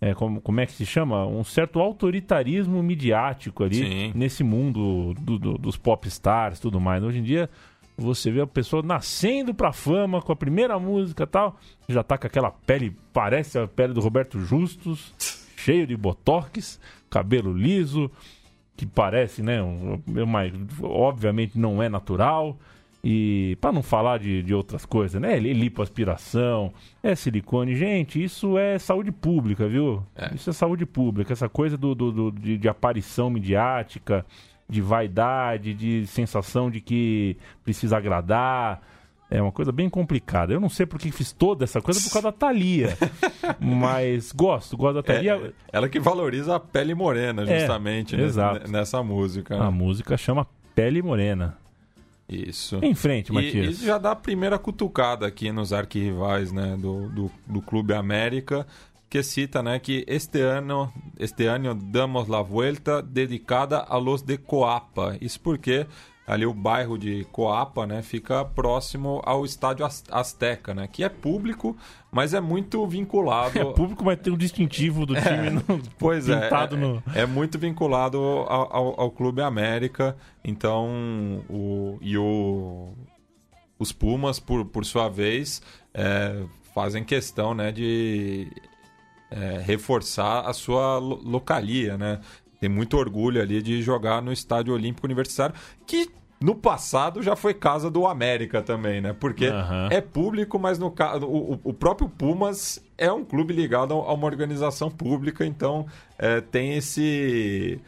[0.00, 1.26] é, como, como é que se chama?
[1.26, 4.12] Um certo autoritarismo midiático ali Sim.
[4.14, 7.02] nesse mundo do- do- dos pop stars e tudo mais.
[7.04, 7.50] Hoje em dia,
[8.02, 12.16] você vê a pessoa nascendo pra fama com a primeira música e tal, já tá
[12.18, 15.12] com aquela pele, parece a pele do Roberto Justus,
[15.56, 16.80] cheio de botox,
[17.10, 18.10] cabelo liso,
[18.76, 19.62] que parece, né?
[19.62, 22.58] Um, mas obviamente não é natural.
[23.02, 25.38] E para não falar de, de outras coisas, né?
[25.38, 26.72] Lipoaspiração,
[27.02, 27.74] é silicone.
[27.74, 30.02] Gente, isso é saúde pública, viu?
[30.14, 30.34] É.
[30.34, 31.32] Isso é saúde pública.
[31.32, 34.24] Essa coisa do, do- do- de, de aparição midiática,
[34.70, 38.80] de vaidade, de sensação de que precisa agradar.
[39.32, 40.52] É uma coisa bem complicada.
[40.52, 42.96] Eu não sei por que fiz toda essa coisa por causa da Thalia.
[43.60, 45.34] mas gosto, gosto da Thalia.
[45.36, 48.66] É, ela que valoriza a pele morena, É, justamente, né, exato.
[48.66, 49.56] n- nessa música.
[49.62, 51.56] A música chama Pele Morena.
[52.28, 52.78] Isso.
[52.82, 53.82] Em frente, Matias.
[53.82, 58.64] e já dá a primeira cutucada aqui nos arquirrivais né, do, do, do Clube América,
[59.10, 64.38] que cita né, que este ano, este ano damos la vuelta dedicada a los de
[64.38, 65.16] Coapa.
[65.20, 65.86] Isso porque
[66.28, 71.08] ali o bairro de Coapa né, fica próximo ao estádio Az- Azteca, né, que é
[71.08, 71.76] público,
[72.12, 73.58] mas é muito vinculado...
[73.58, 77.02] É público, mas tem um distintivo do time no- Pois é, é, no.
[77.12, 80.16] é muito vinculado ao, ao- ao Clube América.
[80.44, 82.92] Então, o, e o,
[83.76, 85.60] os Pumas, por, por sua vez,
[85.92, 88.46] é, fazem questão né, de
[89.30, 92.20] é, reforçar a sua lo- localia, né?
[92.60, 95.54] Tem muito orgulho ali de jogar no Estádio Olímpico Universitário,
[95.86, 96.10] que
[96.40, 99.14] no passado já foi casa do América também, né?
[99.18, 99.88] Porque Aham.
[99.90, 104.26] é público, mas no caso o, o- próprio Pumas é um clube ligado a uma
[104.26, 105.86] organização pública, então
[106.18, 107.80] é, tem esse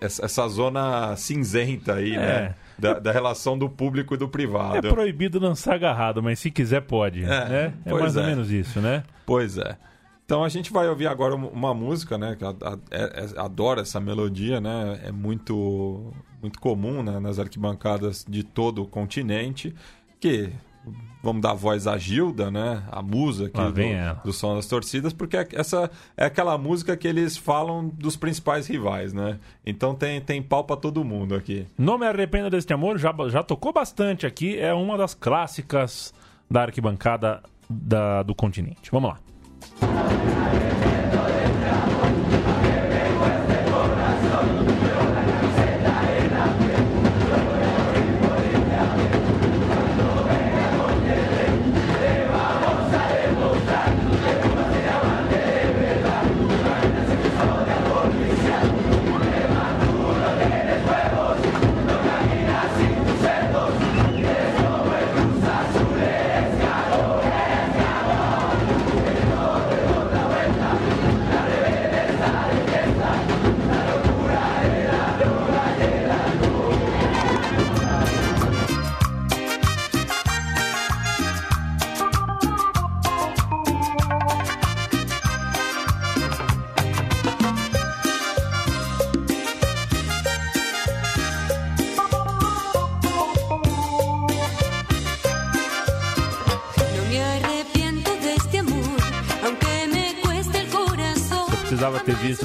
[0.00, 2.54] essa zona cinzenta aí, né?
[2.78, 4.88] Da, da relação do público e do É privado.
[4.88, 7.22] proibido dançar agarrado, mas se quiser pode.
[7.24, 7.74] É, né?
[7.84, 8.26] é mais ou é.
[8.26, 9.02] menos isso, né?
[9.26, 9.76] Pois é.
[10.30, 12.36] Então a gente vai ouvir agora um- uma música, né?
[12.36, 12.50] Que é-
[12.92, 15.00] é- adora essa melodia, né?
[15.04, 19.74] É muito, muito comum né, nas arquibancadas de todo o continente.
[20.20, 20.52] Que
[21.20, 22.84] vamos dar voz à Gilda, né?
[22.92, 23.58] A musa aqui
[24.14, 28.14] do, do som das torcidas, porque é- essa é aquela música que eles falam dos
[28.14, 29.36] principais rivais, né?
[29.66, 31.66] Então tem, tem pau pra todo mundo aqui.
[31.76, 36.14] Não me arrependo deste amor, já, já tocou bastante aqui, é uma das clássicas
[36.48, 38.92] da arquibancada da- do continente.
[38.92, 39.18] Vamos lá.
[39.80, 40.79] Thank you.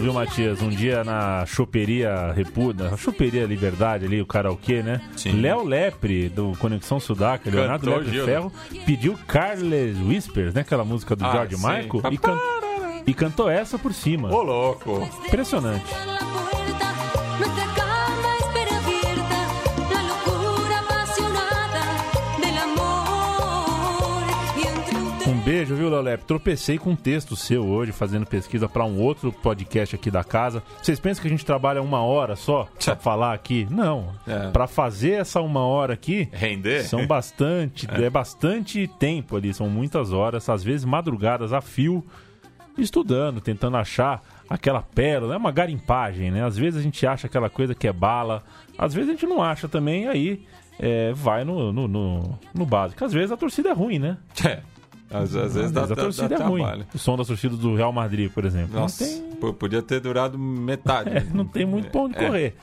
[0.06, 0.62] Viu, Matias?
[0.62, 5.01] Um dia na choperia Repuda, choperia Liberdade ali, o karaokê, né?
[5.34, 8.24] Léo Lepre, do Conexão Sudaca, Leonardo Cantou, Lepre.
[8.26, 8.51] Ferro,
[8.86, 10.62] pediu Carles Whispers, né?
[10.62, 11.62] Aquela música do Ah, George sim.
[11.68, 12.39] Michael, e, can-
[13.08, 14.32] e cantou essa por cima.
[14.32, 15.08] Ô, louco!
[15.26, 15.86] Impressionante.
[25.45, 26.25] Beijo, viu, Lolep?
[26.25, 30.63] Tropecei com um texto seu hoje, fazendo pesquisa para um outro podcast aqui da casa.
[30.81, 33.67] Vocês pensam que a gente trabalha uma hora só pra falar aqui?
[33.69, 34.11] Não.
[34.27, 34.49] É.
[34.49, 36.83] Pra fazer essa uma hora aqui, Render?
[36.83, 38.09] são bastante, é.
[38.09, 42.03] bastante tempo ali, são muitas horas, às vezes madrugadas a fio,
[42.75, 46.43] estudando, tentando achar aquela pérola, é uma garimpagem, né?
[46.43, 48.41] Às vezes a gente acha aquela coisa que é bala,
[48.79, 50.43] às vezes a gente não acha também, aí
[50.79, 53.05] é, vai no, no, no, no básico.
[53.05, 54.17] Às vezes a torcida é ruim, né?
[54.43, 54.61] É.
[55.10, 56.62] Às, às vezes dá, a dá- torcida dá é ruim.
[56.62, 56.86] trabalho.
[56.93, 58.80] O som da torcida do Real Madrid, por exemplo.
[58.80, 61.10] Nossa, Não tem, pô, podia ter durado metade.
[61.16, 62.26] é, não tem muito pra onde É.
[62.28, 62.56] correr.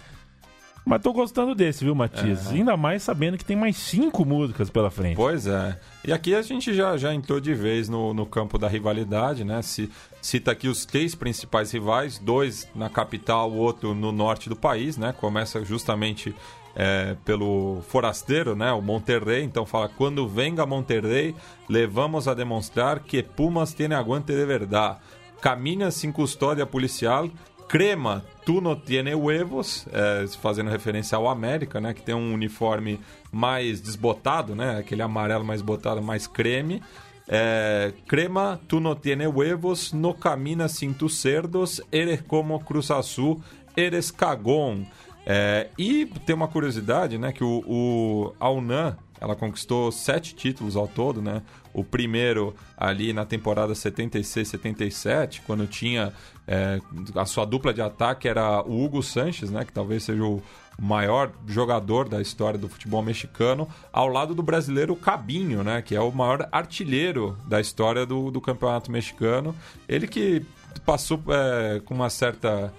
[0.84, 2.48] Mas tô gostando desse, viu, Matias?
[2.48, 5.14] Ainda mais sabendo que tem mais cinco músicas pela frente.
[5.14, 5.78] Pois é.
[6.04, 9.62] E aqui a gente já, já entrou de vez no, no campo da rivalidade, né?
[9.62, 9.88] Se,
[10.20, 14.96] cita aqui os três principais rivais, dois na capital, o outro no norte do país,
[14.96, 15.14] né?
[15.16, 16.34] Começa justamente
[16.74, 18.72] é, pelo forasteiro, né?
[18.72, 19.42] O Monterrey.
[19.42, 21.34] Então fala, quando venga Monterrey,
[21.68, 24.98] levamos a demonstrar que Pumas tem aguante de verdade.
[25.40, 27.28] Camina sem custódia policial,
[27.72, 31.94] Crema, tu no tiene huevos, é, fazendo referência ao América, né?
[31.94, 33.00] Que tem um uniforme
[33.32, 34.78] mais desbotado, né?
[34.78, 36.82] Aquele amarelo mais botado, mais creme.
[37.26, 43.40] É, crema, tu no tiene huevos, no camina sin tus cerdos, eres como Cruz Azul,
[43.74, 44.86] eres cagón.
[45.26, 47.32] É, e tem uma curiosidade, né?
[47.32, 51.42] Que o, o a UNAM, ela conquistou sete títulos ao todo, né?
[51.72, 56.12] O primeiro ali na temporada 76-77, quando tinha
[56.46, 56.80] é,
[57.14, 59.64] a sua dupla de ataque era o Hugo Sanches, né?
[59.64, 60.42] Que talvez seja o
[60.80, 65.82] maior jogador da história do futebol mexicano, ao lado do brasileiro Cabinho, né?
[65.82, 69.54] Que é o maior artilheiro da história do, do campeonato mexicano.
[69.88, 70.44] Ele que
[70.84, 72.72] passou é, com uma certa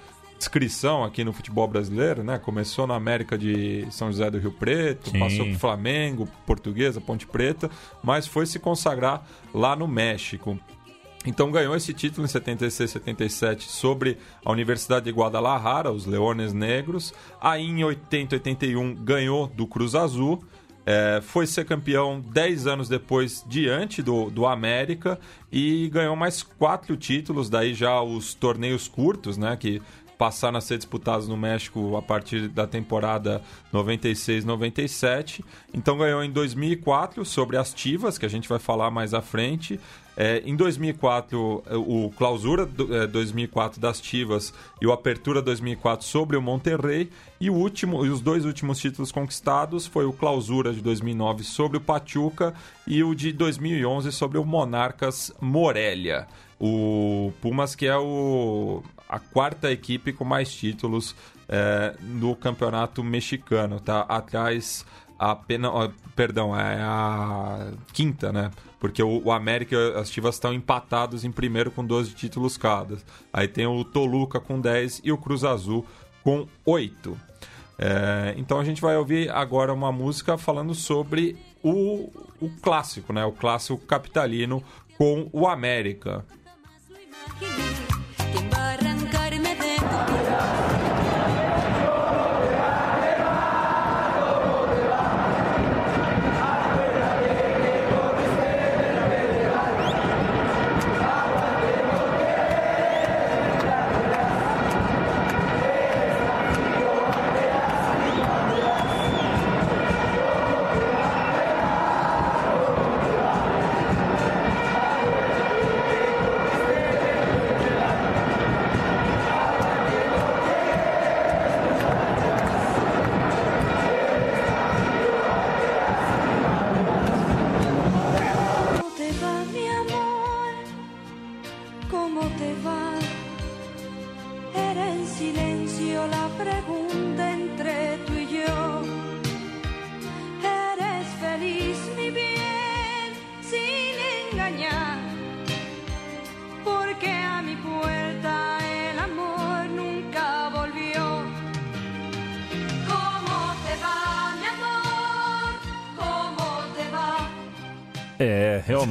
[0.43, 2.37] descrição aqui no futebol brasileiro, né?
[2.37, 5.19] Começou na América de São José do Rio Preto, Sim.
[5.19, 7.69] passou por Flamengo, Portuguesa, Ponte Preta,
[8.03, 10.59] mas foi se consagrar lá no México.
[11.25, 17.13] Então ganhou esse título em 76, 77 sobre a Universidade de Guadalajara, os Leones Negros.
[17.39, 20.43] Aí em 80, 81 ganhou do Cruz Azul.
[20.85, 25.17] É, foi ser campeão 10 anos depois diante do, do América
[25.49, 29.55] e ganhou mais quatro títulos, daí já os torneios curtos, né?
[29.55, 29.81] Que
[30.24, 33.41] passaram a ser disputados no México a partir da temporada
[33.74, 35.43] 96-97.
[35.74, 39.78] Então ganhou em 2004 sobre as Tivas, que a gente vai falar mais à frente.
[40.15, 46.38] É, em 2004, o Clausura do- é, 2004 das Tivas e o Apertura 2004 sobre
[46.38, 47.09] o Monterrey.
[47.41, 51.78] E, o último, e os dois últimos títulos conquistados foi o Clausura de 2009 sobre
[51.78, 52.53] o Pachuca
[52.88, 56.28] e o de 2011 sobre o Monarcas Morelia.
[56.61, 61.15] O Pumas, que é o, a quarta equipe com mais títulos
[61.47, 64.01] é, no campeonato mexicano, tá?
[64.01, 64.85] Atrás
[65.17, 65.69] a pena,
[66.15, 68.51] perdão, é a quinta, né?
[68.79, 72.97] Porque o, o América e as Chivas estão empatados em primeiro com 12 títulos cada.
[73.31, 75.85] Aí tem o Toluca com 10 e o Cruz Azul
[76.23, 77.17] com 8.
[77.79, 83.23] É, então a gente vai ouvir agora uma música falando sobre o, o clássico, né?
[83.23, 84.63] O clássico capitalino
[84.97, 86.25] com o América.
[90.05, 90.52] ¿Quién va a arrancarme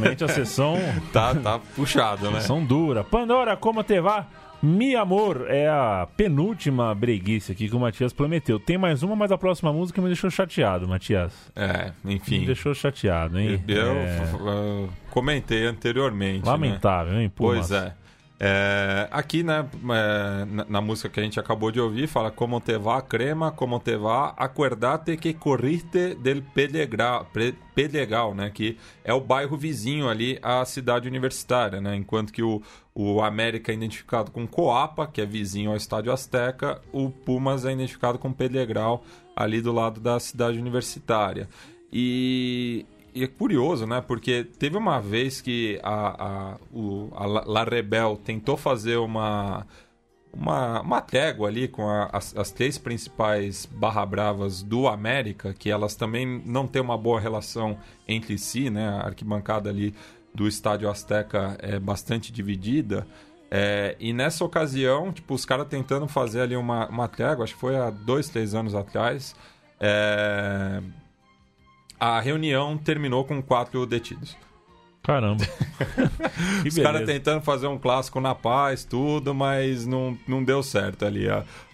[0.02, 0.76] realmente a sessão,
[1.12, 2.40] Tá, tá puxado, né?
[2.40, 3.02] sessão dura.
[3.04, 4.26] Pandora, como te va?
[4.64, 8.60] Mi amor é a penúltima breguice aqui que o Matias prometeu.
[8.60, 11.32] Tem mais uma, mas a próxima música me deixou chateado, Matias.
[11.56, 12.44] É, Me enfim.
[12.46, 13.60] deixou chateado, hein?
[13.66, 16.44] Eu É, uh, comentei anteriormente.
[16.44, 16.50] né?
[16.52, 17.28] Lamentável, hein?
[17.28, 17.68] Pumas?
[17.68, 17.92] Pois é.
[18.44, 22.60] É, aqui, né, é, na, na música que a gente acabou de ouvir, fala como
[22.60, 27.28] te va crema, como te va, acuerdate que corriste del Pedregal,
[27.72, 32.60] Pedregal, né, que é o bairro vizinho ali à cidade universitária, né, enquanto que o,
[32.92, 37.72] o América é identificado com Coapa, que é vizinho ao Estádio Azteca, o Pumas é
[37.72, 39.04] identificado com Pedregal,
[39.36, 41.48] ali do lado da cidade universitária.
[41.92, 42.84] E,
[43.14, 44.00] e é curioso, né?
[44.00, 49.66] Porque teve uma vez que a, a, o, a La Rebel tentou fazer uma,
[50.32, 55.70] uma, uma trégua ali com a- as, as três principais barra bravas do América, que
[55.70, 57.76] elas também não têm uma boa relação
[58.08, 58.88] entre si, né?
[58.88, 59.94] A arquibancada ali
[60.34, 63.06] do Estádio Azteca é bastante dividida.
[63.50, 67.60] É, e nessa ocasião, tipo, os caras tentando fazer ali uma, uma trégua, acho que
[67.60, 69.36] foi há dois, três anos atrás,
[69.78, 70.80] é,
[72.02, 74.36] a reunião terminou com quatro detidos.
[75.04, 75.44] Caramba.
[76.66, 81.26] Os caras tentando fazer um clássico na paz, tudo, mas não, não deu certo ali.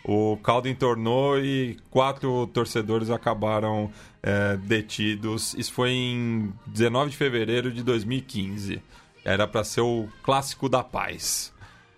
[0.04, 3.90] O caldo entornou e quatro torcedores acabaram
[4.22, 5.54] é, detidos.
[5.54, 8.82] Isso foi em 19 de fevereiro de 2015.
[9.24, 11.54] Era para ser o clássico da paz.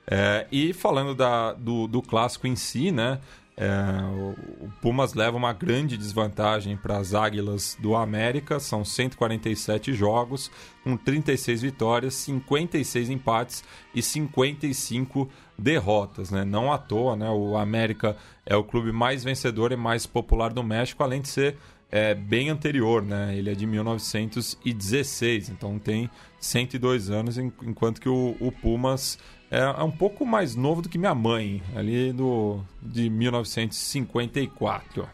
[0.07, 3.19] É, e falando da- do, do clássico em si, né?
[3.63, 8.59] É, o, Pumas leva uma grande desvantagem para as Águilas do América.
[8.59, 10.51] São 147 jogos,
[10.83, 13.63] com 36 vitórias, 56 empates
[13.95, 16.31] e 55 derrotas.
[16.31, 16.43] Né?
[16.43, 17.29] Não à toa, né?
[17.29, 21.59] o América é o clube mais vencedor e mais popular do México, além de ser
[21.91, 23.37] é, bem anterior, né?
[23.37, 26.09] Ele é de 1916, então tem
[26.39, 29.19] 102 anos, en- enquanto que o, o Pumas
[29.51, 35.09] é, é um pouco mais novo do que minha mãe, ali do, de 1954.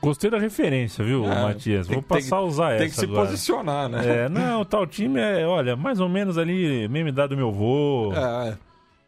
[0.00, 1.86] Gostei da referência, viu, É, Matias?
[1.88, 3.26] tem Vou que- tem passar a usar essa Tem que se agora.
[3.26, 4.24] posicionar, né?
[4.24, 8.12] É, não, tal time é, olha, mais ou menos ali, mesma idade do meu vô.
[8.14, 8.56] É,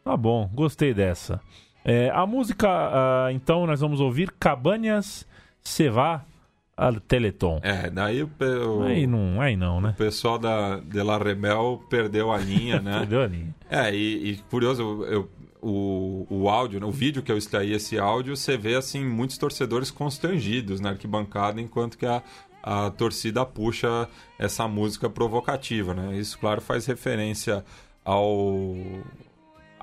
[0.03, 1.39] Tá bom, gostei dessa.
[1.85, 5.25] É, a música, ah, então, nós vamos ouvir Cabanhas
[5.63, 5.87] Se
[6.81, 7.59] Al Teleton.
[7.63, 8.29] é, daí o,
[8.67, 9.93] o- Aí não, aí não, o né?
[9.97, 12.97] pessoal da de La Rebel perdeu a linha, né?
[13.03, 13.47] Entendeu ali?
[13.69, 15.29] É, e, e curioso, eu,
[15.61, 19.37] o, o áudio, né, o vídeo que eu extraí esse áudio, você vê assim muitos
[19.37, 22.23] torcedores constrangidos na arquibancada, enquanto que a,
[22.63, 24.07] a torcida puxa
[24.39, 26.17] essa música provocativa, né?
[26.17, 27.63] Isso, claro, faz referência
[28.03, 28.75] ao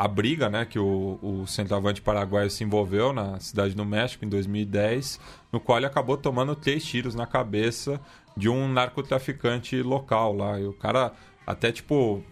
[0.00, 4.28] a briga, né, que o, o centroavante paraguaio se envolveu na cidade do México em
[4.28, 5.18] 2010,
[5.50, 8.00] no qual ele acabou tomando três tiros na cabeça
[8.36, 10.60] de um narcotraficante local lá.
[10.60, 11.12] E o cara
[11.44, 12.22] até tipo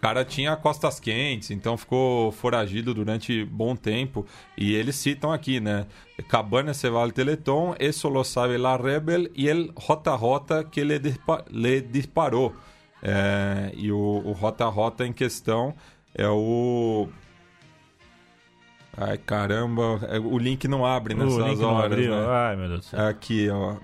[0.00, 4.26] cara tinha costas quentes, então ficou foragido durante bom tempo.
[4.58, 5.86] E eles citam aqui, né?
[6.28, 11.44] Cabana se va Teleton, eso lo sabe la Rebel e el JJ que le, dispa
[11.52, 12.52] le disparou.
[13.00, 15.74] É, e o, o JJ em questão
[16.16, 17.08] é o.
[18.96, 21.92] Ai caramba, é- o link não abre nessas horas.
[21.92, 22.14] abriu.
[22.16, 22.26] né?
[22.28, 23.06] Ai, meu Deus do céu.
[23.06, 23.76] Aqui, ó.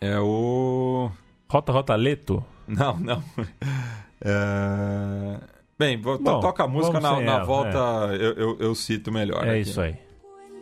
[0.00, 1.10] É o.
[1.48, 2.44] Rota Rota Leto?
[2.66, 3.22] Não, não.
[4.26, 5.38] É,
[5.78, 7.78] Bem, Bom, toca a música na, na ela, volta,
[8.18, 9.46] eu, eu, eu cito melhor.
[9.46, 9.60] É aqui.
[9.60, 9.96] isso aí.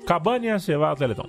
[0.04, 1.28] Cabanhas Se Va al Teleton.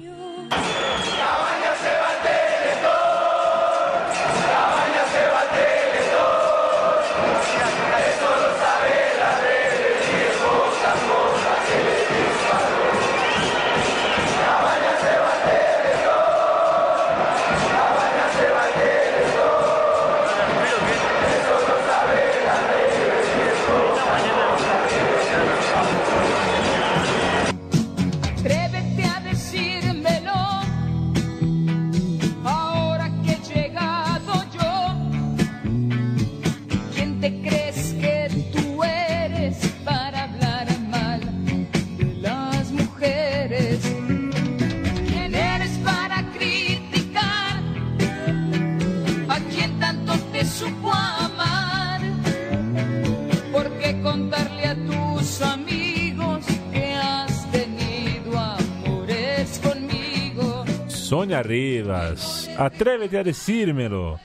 [61.24, 62.50] Sônia Rivas.
[62.58, 64.20] Atrévete a decírmelo.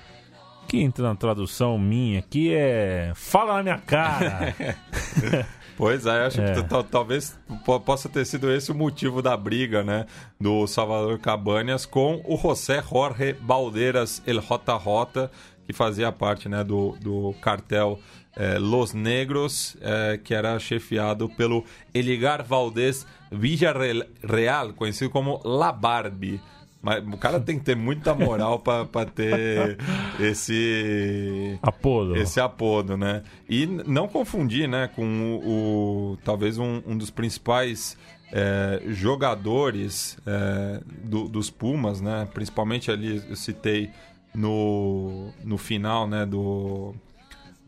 [0.66, 3.12] Que entra na tradução minha aqui é.
[3.14, 4.54] Fala na minha cara.
[5.78, 6.54] Pois é, acho É.
[6.56, 10.06] que tal- talvez po- possa ter sido esse o motivo da briga, né?
[10.40, 15.30] Do Salvador Cabanhas com o José Jorge Baldeiras El Rota Rota,
[15.64, 18.00] que fazia parte né, do, do cartel
[18.36, 26.40] eh, Los Negros, eh, que era chefiado pelo Eligar Valdés Villarreal, conhecido como La Barbie.
[26.80, 29.76] Mas o cara tem que ter muita moral pra ter
[30.20, 32.16] esse Apodo.
[32.16, 33.22] esse apodo, né?
[33.48, 37.96] E não confundir, né, com o, o- talvez um, um dos principais
[38.30, 42.28] é, jogadores é, do- dos Pumas, né?
[42.32, 43.90] Principalmente ali eu citei
[44.34, 46.94] no, no final, né, do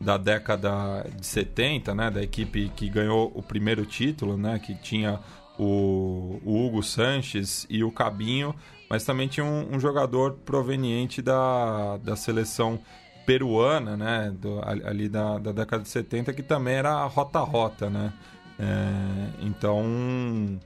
[0.01, 5.21] da década de 70, né, da equipe que ganhou o primeiro título, né, que tinha
[5.59, 8.55] o, o Hugo Sanches e o Cabinho,
[8.91, 12.79] mas também tinha um, um jogador proveniente da, da seleção
[13.25, 18.13] peruana, né, do- ali da, da década de 70, que também era rota-rota, né.
[18.59, 20.59] É, então,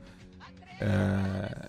[0.80, 1.68] é,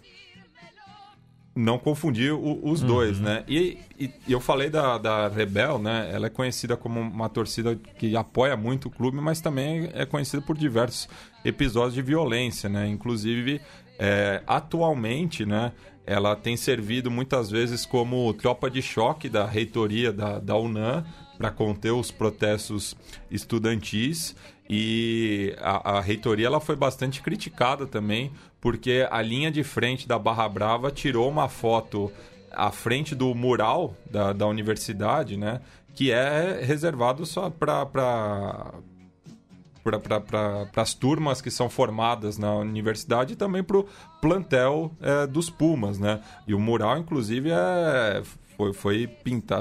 [1.55, 3.43] não confundir o- os dois, né?
[3.47, 6.09] E, e- e eu falei da, da Rebel, né?
[6.13, 10.41] Ela é conhecida como uma torcida que apoia muito o clube, mas também é conhecida
[10.41, 11.07] por diversos
[11.45, 12.87] episódios de violência, né?
[12.87, 13.61] Inclusive,
[13.97, 15.71] é, atualmente, né?
[16.05, 21.03] Ela tem servido muitas vezes como tropa de choque da reitoria da, da UNAM
[21.37, 22.95] para conter os protestos
[23.29, 24.35] estudantis
[24.69, 28.31] e a, a reitoria ela foi bastante criticada também
[28.61, 32.11] porque a linha de frente da Barra Brava tirou uma foto
[32.51, 35.61] à frente do mural da, da universidade, né?
[35.93, 38.73] Que é reservado só para
[39.85, 43.85] para as turmas que são formadas na universidade e também para o
[44.19, 46.21] plantel é, dos Pumas, né?
[46.47, 48.23] E o mural, inclusive, é,
[48.57, 49.09] foi, foi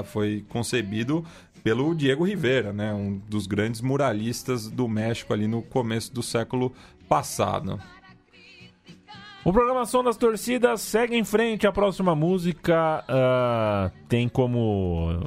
[0.05, 1.23] foi concebido
[1.63, 2.93] pelo Diego Rivera, né?
[2.93, 6.73] Um dos grandes muralistas do México ali no começo do século
[7.07, 7.79] passado.
[9.45, 11.67] O programação das torcidas segue em frente.
[11.67, 15.19] A próxima música ah, tem como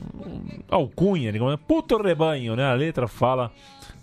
[0.69, 2.65] alcunha, digamos, puto rebanho, né?
[2.65, 3.53] A letra fala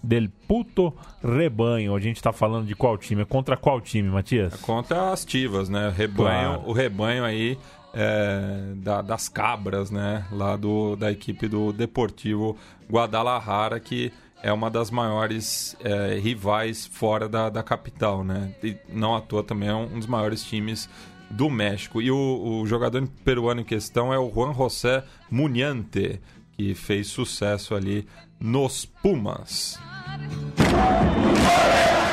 [0.06, 0.94] del puto
[1.24, 1.96] rebanho.
[1.96, 3.24] A gente tá falando de qual time?
[3.24, 4.56] É Contra qual time, Matias?
[4.62, 5.94] Contra as tivas, né?
[5.96, 6.70] Rebanho, Claro.
[6.70, 7.58] O rebanho aí
[7.94, 10.26] é, da- das cabras, né?
[10.32, 12.58] Lá do, da equipe do Deportivo
[12.92, 14.12] Guadalajara, que
[14.44, 18.54] é uma das maiores é, rivais fora da, da capital, né?
[18.64, 20.90] E não à toa também é um, um dos maiores times
[21.32, 22.02] do México.
[22.02, 26.20] E o, o jogador peruano em questão é o Juan José Muniante,
[26.58, 28.06] que fez sucesso ali
[28.40, 29.80] nos Pumas.
[30.16, 32.05] Fora!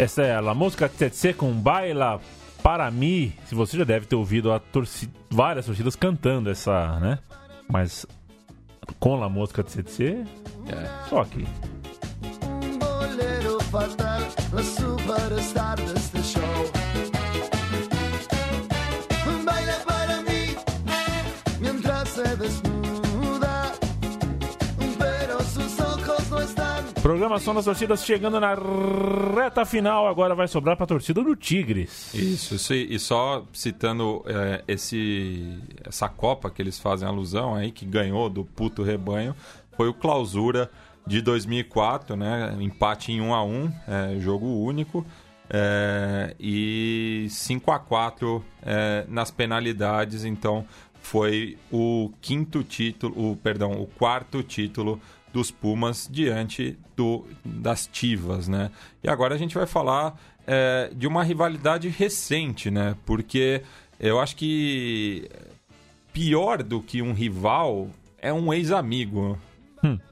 [0.00, 2.20] Essa é a música Tsetse com Baila
[2.62, 3.34] para mim.
[3.46, 7.18] Se você já deve ter ouvido a torci- várias torcidas cantando essa, né?
[7.68, 8.06] Mas
[8.98, 10.24] com a música Tsetse,
[11.08, 11.46] só aqui.
[12.42, 12.78] Un
[27.02, 28.54] Programação das torcidas chegando na
[29.34, 30.06] reta final.
[30.06, 32.12] Agora vai sobrar pra torcida do Tigres.
[32.12, 37.72] Isso, isso e, e só citando é, esse, essa Copa que eles fazem alusão aí,
[37.72, 39.34] que ganhou do puto rebanho,
[39.76, 40.70] foi o Clausura
[41.06, 42.54] de 2004, né?
[42.60, 45.04] Empate em 1 a 1 é, jogo único.
[45.48, 50.64] é, e 5 a 4 é, nas penalidades, então
[51.02, 55.00] foi o quinto título, o, perdão, o quarto título
[55.32, 58.70] dos Pumas diante do, das Tivas, né?
[59.02, 62.96] E agora a gente vai falar é, de uma rivalidade recente, né?
[63.06, 63.62] Porque
[63.98, 65.28] eu acho que
[66.12, 69.38] pior do que um rival é um ex-amigo,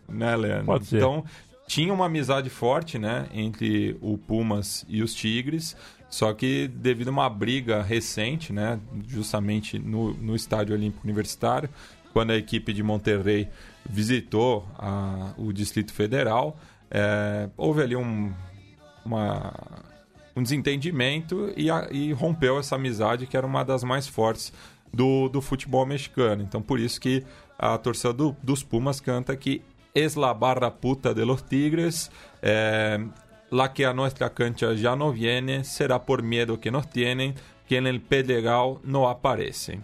[0.09, 0.67] né, Leandro?
[0.67, 0.97] Pode ser.
[0.97, 1.25] Então
[1.67, 5.77] tinha uma amizade forte, né, entre o Pumas e os Tigres.
[6.09, 11.69] Só que devido a uma briga recente, né, justamente no, no Estádio Olímpico Universitário,
[12.15, 13.49] quando a equipe de Monterrey
[13.89, 16.57] visitou a- o Distrito Federal,
[16.91, 18.33] é, houve ali um,
[19.05, 19.53] uma-
[20.37, 24.53] um desentendimento e, a- e rompeu essa amizade que era uma das mais fortes
[24.93, 26.43] do, do futebol mexicano.
[26.43, 27.25] Então, por isso que
[27.59, 29.63] a torcida do- dos Pumas canta que
[29.95, 32.11] es la barra puta de los Tigres,
[32.43, 32.99] eh,
[33.51, 37.35] la que a nuestra cancha ya no viene, será por miedo que nos tienen,
[37.67, 39.83] que en el Pedregal no aparecen.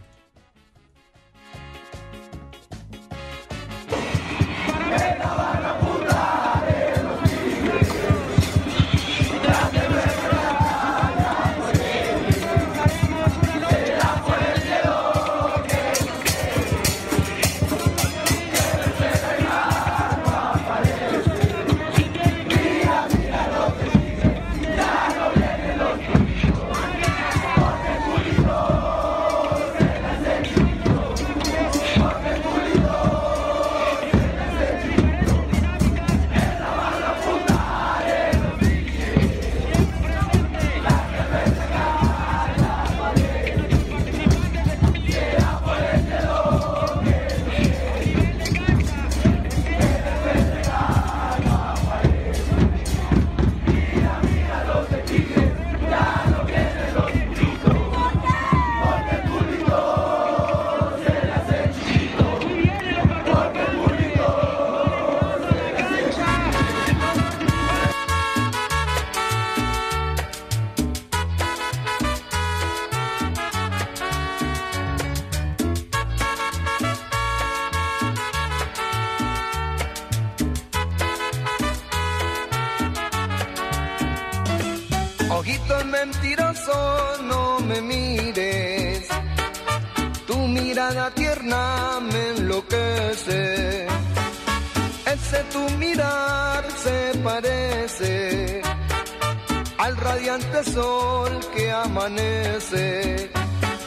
[100.35, 103.31] Radiante sol que amanece.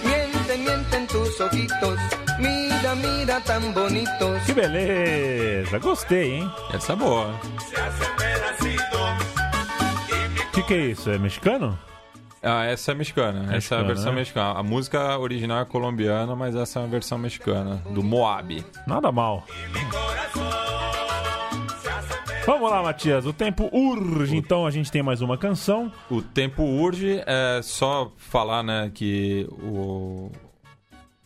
[0.03, 1.99] Miente, miente en tus ojitos.
[2.39, 4.41] Mira, mira tan bonitos.
[4.45, 5.79] Que beleza!
[5.79, 6.51] Gostei, hein?
[6.73, 7.33] Essa é boa.
[10.47, 11.09] O que, que é isso?
[11.09, 11.77] É mexicano?
[12.41, 13.39] Ah, essa é mexicana.
[13.55, 14.19] essa é a Mexicana, versão né?
[14.19, 14.59] mexicana.
[14.59, 18.63] A música original é colombiana, mas essa é uma versão mexicana, do Moab.
[18.85, 19.43] Nada mal.
[22.47, 23.25] Vamos lá, Matias.
[23.25, 25.91] O tempo urge, então a gente tem mais uma canção.
[26.09, 30.31] O tempo urge, é só falar, né, que o,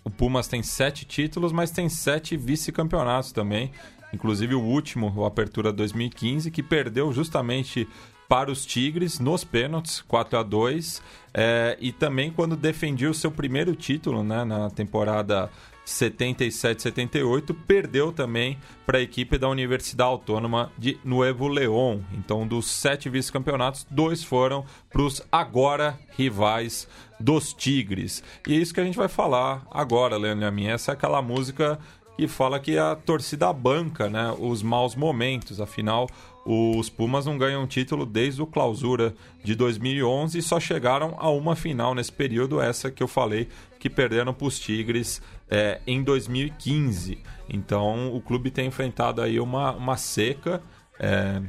[0.03, 3.71] o Pumas tem sete títulos, mas tem sete vice-campeonatos também.
[4.11, 7.87] Inclusive o último, o Apertura 2015, que perdeu justamente
[8.27, 11.03] para os Tigres nos pênaltis, 4 a 2
[11.33, 15.49] é, e também quando defendia o seu primeiro título né, na temporada
[15.85, 22.01] 77-78, perdeu também para a equipe da Universidade Autônoma de Nuevo León.
[22.13, 26.87] Então, dos sete vice-campeonatos, dois foram para os agora rivais
[27.19, 28.23] dos Tigres.
[28.47, 30.67] E é isso que a gente vai falar agora, Leandro a mim.
[30.67, 31.79] Essa é aquela música
[32.17, 35.59] que fala que a torcida banca né, os maus momentos.
[35.59, 36.07] Afinal,
[36.45, 39.13] os Pumas não ganham título desde o clausura
[39.43, 43.47] de 2011 e só chegaram a uma final nesse período, essa que eu falei,
[43.79, 47.19] que perderam para os Tigres é, em 2015.
[47.49, 50.63] Então, o clube tem enfrentado aí uma, uma seca.
[50.99, 51.41] É,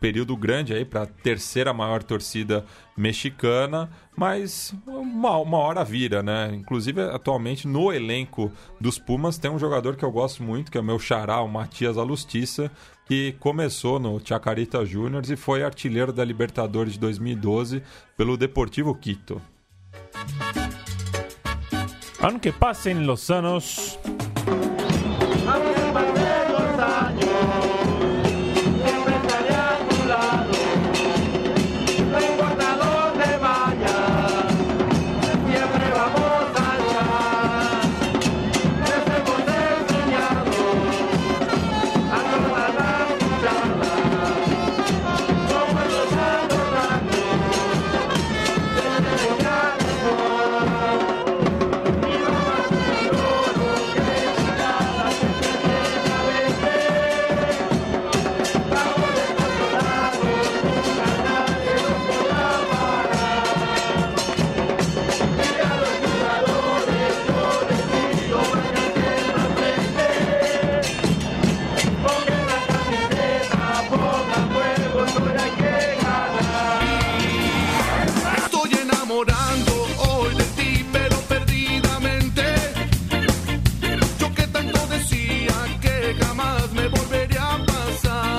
[0.00, 2.64] período grande aí para a terceira maior torcida
[2.96, 6.50] mexicana, mas uma, uma hora vira, né?
[6.54, 10.80] Inclusive, atualmente no elenco dos Pumas tem um jogador que eu gosto muito, que é
[10.80, 12.70] o meu xará, o Matias Alustiça,
[13.06, 17.82] que começou no Chacarita Juniors e foi artilheiro da Libertadores de 2012
[18.16, 19.40] pelo Deportivo Quito.
[22.20, 23.98] Aunque pasen los anos.
[86.72, 88.30] me a.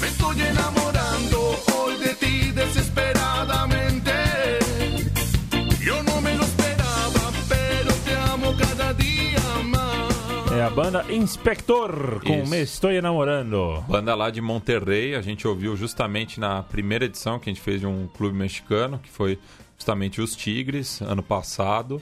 [0.00, 1.56] Me enamorando
[1.98, 4.12] de ti desesperadamente.
[6.22, 6.32] Me
[8.04, 8.94] te amo cada.
[10.56, 12.50] É a banda Inspector com Isso.
[12.50, 13.84] Me Estou Enamorando.
[13.88, 17.80] Banda lá de Monterrey, a gente ouviu justamente na primeira edição que a gente fez
[17.80, 19.38] de um clube mexicano, que foi
[19.76, 22.00] justamente os Tigres, ano passado.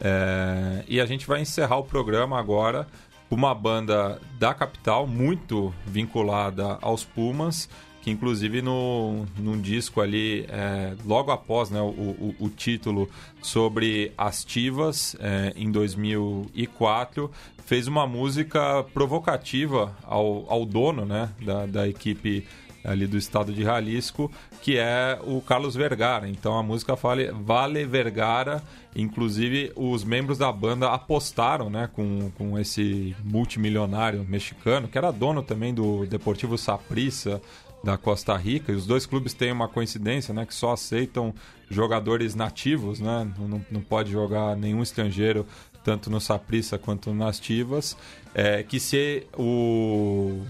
[0.00, 2.88] É, e a gente vai encerrar o programa agora
[3.34, 7.68] uma banda da capital, muito vinculada aos Pumas,
[8.02, 13.08] que inclusive no, num disco ali, é, logo após né, o, o- o título
[13.40, 17.30] sobre as Tivas, é, em 2004,
[17.64, 22.44] fez uma música provocativa ao, ao dono né, da, da equipe
[22.84, 24.30] ali do estado de Jalisco,
[24.60, 26.28] que é o Carlos Vergara.
[26.28, 28.62] Então a música fala Vale Vergara,
[28.94, 35.42] inclusive os membros da banda apostaram, né, com, com esse multimilionário mexicano, que era dono
[35.42, 37.40] também do Deportivo Saprissa
[37.84, 41.34] da Costa Rica, e os dois clubes têm uma coincidência, né, que só aceitam
[41.68, 45.46] jogadores nativos, né, não, não pode jogar nenhum estrangeiro
[45.82, 47.96] tanto no Saprissa quanto nas Tivas,
[48.34, 50.42] é, que se o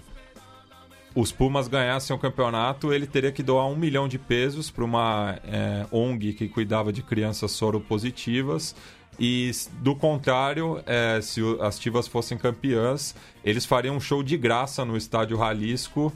[1.15, 5.39] os Pumas ganhassem o campeonato, ele teria que doar um milhão de pesos para uma
[5.45, 8.75] é, ONG que cuidava de crianças soropositivas.
[9.19, 9.51] E,
[9.81, 14.97] do contrário, é, se as Tivas fossem campeãs, eles fariam um show de graça no
[14.97, 16.13] estádio Jalisco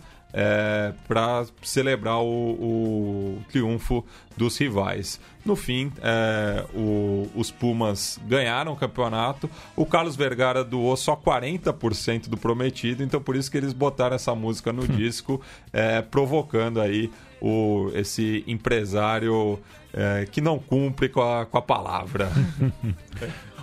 [1.08, 4.04] para celebrar o, o triunfo
[4.36, 5.18] dos rivais.
[5.44, 9.48] No fim, é, o- os Pumas ganharam o campeonato.
[9.74, 14.34] O Carlos Vergara doou só 40% do prometido, então por isso que eles botaram essa
[14.34, 15.40] música no disco,
[15.72, 17.10] é, provocando aí
[17.40, 19.58] o, esse empresário
[19.92, 22.28] é, que não cumpre com a, com a palavra.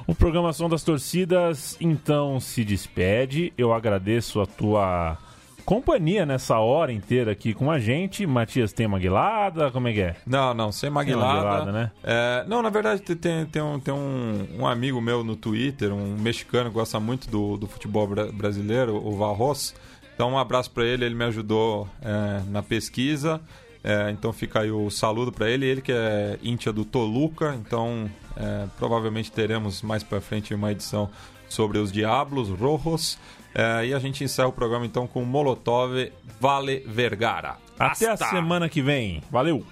[0.05, 3.53] O programação das torcidas então se despede.
[3.57, 5.17] Eu agradeço a tua
[5.65, 8.25] companhia nessa hora inteira aqui com a gente.
[8.25, 10.15] Matias tem uma guilada, como é que é?
[10.25, 11.39] Não, não, sem maguilada.
[11.39, 11.91] guilada, né?
[12.03, 16.15] É, não, na verdade tem, tem, um, tem um, um amigo meu no Twitter, um
[16.17, 19.73] mexicano que gosta muito do, do futebol bra- brasileiro, o Varros.
[20.15, 23.41] Então um abraço para ele, ele me ajudou é, na pesquisa.
[23.83, 25.65] É, então fica aí o saludo para ele.
[25.65, 31.09] Ele que é íntia do Toluca, então é, provavelmente teremos mais para frente uma edição
[31.49, 33.17] sobre os Diablos Rojos.
[33.55, 37.57] É, e a gente encerra o programa então com Molotov Vale Vergara.
[37.77, 38.29] Até a Hasta!
[38.29, 39.21] semana que vem.
[39.31, 39.63] Valeu!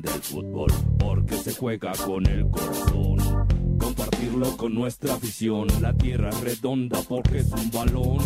[0.00, 3.18] Del fútbol, porque se juega con el corazón.
[3.78, 8.18] Compartirlo con nuestra afición, la tierra es redonda porque es un balón.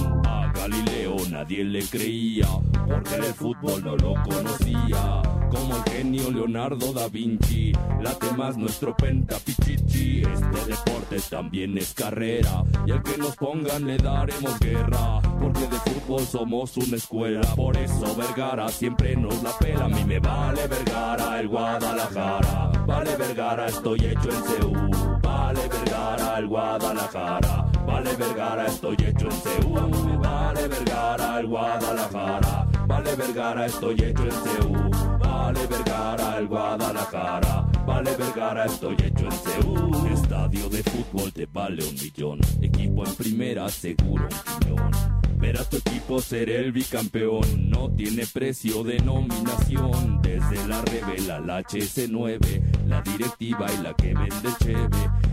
[0.59, 2.49] Galileo nadie le creía,
[2.87, 5.23] porque el fútbol no lo conocía.
[5.51, 10.23] Como el genio Leonardo da Vinci, late más nuestro pentapichichi.
[10.23, 15.79] Este deporte también es carrera, y al que nos pongan le daremos guerra, porque de
[15.79, 17.55] fútbol somos una escuela.
[17.55, 19.85] Por eso Vergara siempre nos la pela.
[19.85, 22.73] A mí me vale Vergara, el Guadalajara.
[22.85, 24.91] Vale Vergara, estoy hecho en Seúl.
[25.23, 27.78] Vale Vergara, el Guadalajara.
[27.89, 30.18] Vale Vergara, estoy hecho en Seúl.
[30.18, 32.66] Vale Vergara, el Guadalajara.
[32.86, 34.91] Vale Vergara, estoy hecho en Seúl.
[35.18, 37.66] Vale Vergara, el Guadalajara.
[37.86, 40.12] Vale Vergara, estoy hecho en Seúl.
[40.12, 42.41] Estadio de fútbol te vale un millón.
[42.61, 44.28] Equipo en primera, seguro.
[45.39, 50.20] Ver a tu equipo ser el bicampeón no tiene precio de nominación.
[50.20, 54.89] Desde la revela la HS9, la directiva y la que vende cheve.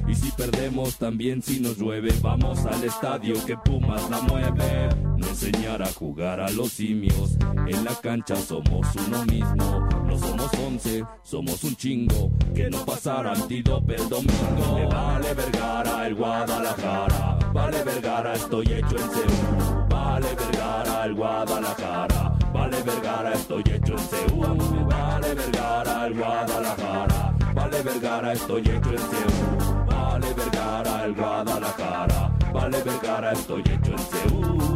[0.08, 4.90] Y si perdemos también si nos llueve, vamos al estadio que Pumas la mueve.
[5.18, 7.38] No enseñar a jugar a los simios,
[7.68, 9.88] en la cancha somos uno mismo.
[10.06, 12.32] No somos once, somos un chingo.
[12.54, 14.76] Que no pasara antídope el domingo.
[14.76, 17.40] Me vale Vergara, el Guadalajara.
[17.52, 19.85] Vale Vergara, estoy hecho en Seúl.
[20.16, 22.38] Vale Vergara, el Guadalajara.
[22.54, 24.88] Vale Vergara, estoy hecho en Seúl.
[24.88, 27.34] Vale Vergara, el Guadalajara.
[27.54, 29.86] Vale Vergara, estoy hecho en Seúl.
[29.88, 32.32] Vale Vergara, el Guadalajara.
[32.54, 34.75] Vale Vergara, estoy hecho en Seúl.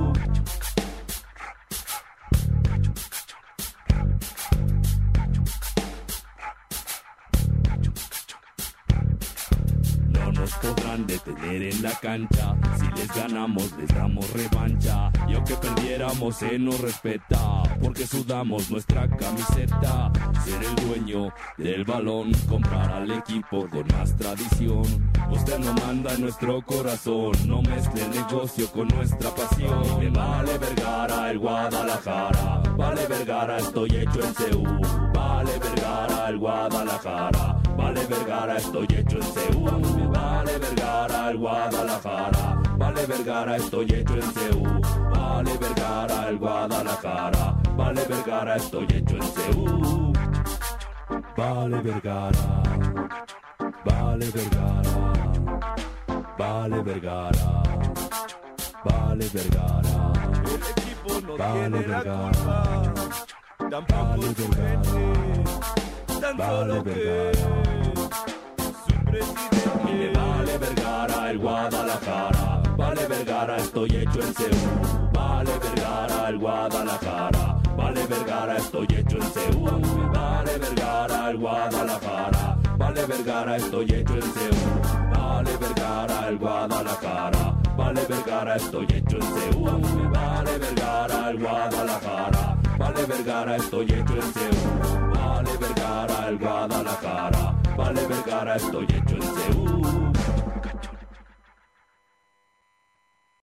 [11.39, 12.55] Detener en la cancha.
[12.77, 15.11] Si les ganamos, les damos revancha.
[15.27, 17.63] Y aunque perdiéramos, se nos respeta.
[17.81, 20.11] Porque sudamos nuestra camiseta.
[20.43, 22.31] Ser el dueño del balón.
[22.47, 24.83] Comprar al equipo con más tradición.
[25.31, 27.31] Usted no manda nuestro corazón.
[27.45, 29.99] No mezcle el negocio con nuestra pasión.
[29.99, 32.61] Me vale Vergara, el Guadalajara.
[32.77, 34.81] Vale Vergara, estoy hecho en Seúl.
[35.13, 37.61] Vale Vergara, el Guadalajara.
[37.77, 39.98] Vale Vergara, estoy hecho en Seúl.
[40.19, 42.61] Vale Vergara, el Guadalajara.
[42.77, 44.81] Vale Vergara, estoy hecho en Seúl.
[45.15, 47.55] Vale Vergara, el Guadalajara.
[47.77, 50.13] Vale Vergara, estoy hecho en Seúl.
[51.37, 52.63] Vale Vergara.
[53.85, 55.13] Vale Vergara.
[56.37, 57.63] Vale Vergara.
[58.83, 60.13] Vale Vergara.
[60.53, 62.31] El equipo no Vale tiene la Vergara.
[62.31, 64.81] culpa, tampoco Vale Vergara.
[66.21, 67.31] tan Vale solo que
[69.09, 72.61] Vale Vergara, el Guadalajara.
[72.77, 75.11] Vale Vergara, estoy hecho en Seúl.
[75.11, 77.59] Vale Vergara, el Guadalajara.
[77.75, 80.11] Vale Vergara, estoy hecho en Seúl.
[80.13, 82.57] Vale Vergara, el Guadalajara.
[82.77, 84.79] Vale Vergara, estoy hecho en Seúl.
[85.11, 87.55] Vale Vergara, el Guadalajara.
[87.75, 90.11] Vale Vergara, estoy hecho en Seúl.
[90.11, 92.57] Vale Vergara, el Guadalajara.
[92.77, 95.11] Vale Vergara, estoy hecho en Seúl.
[95.15, 97.48] Vale Vergara, el Guadalajara.
[97.79, 100.08] Vale Vergara, estoy hecho en Seúl.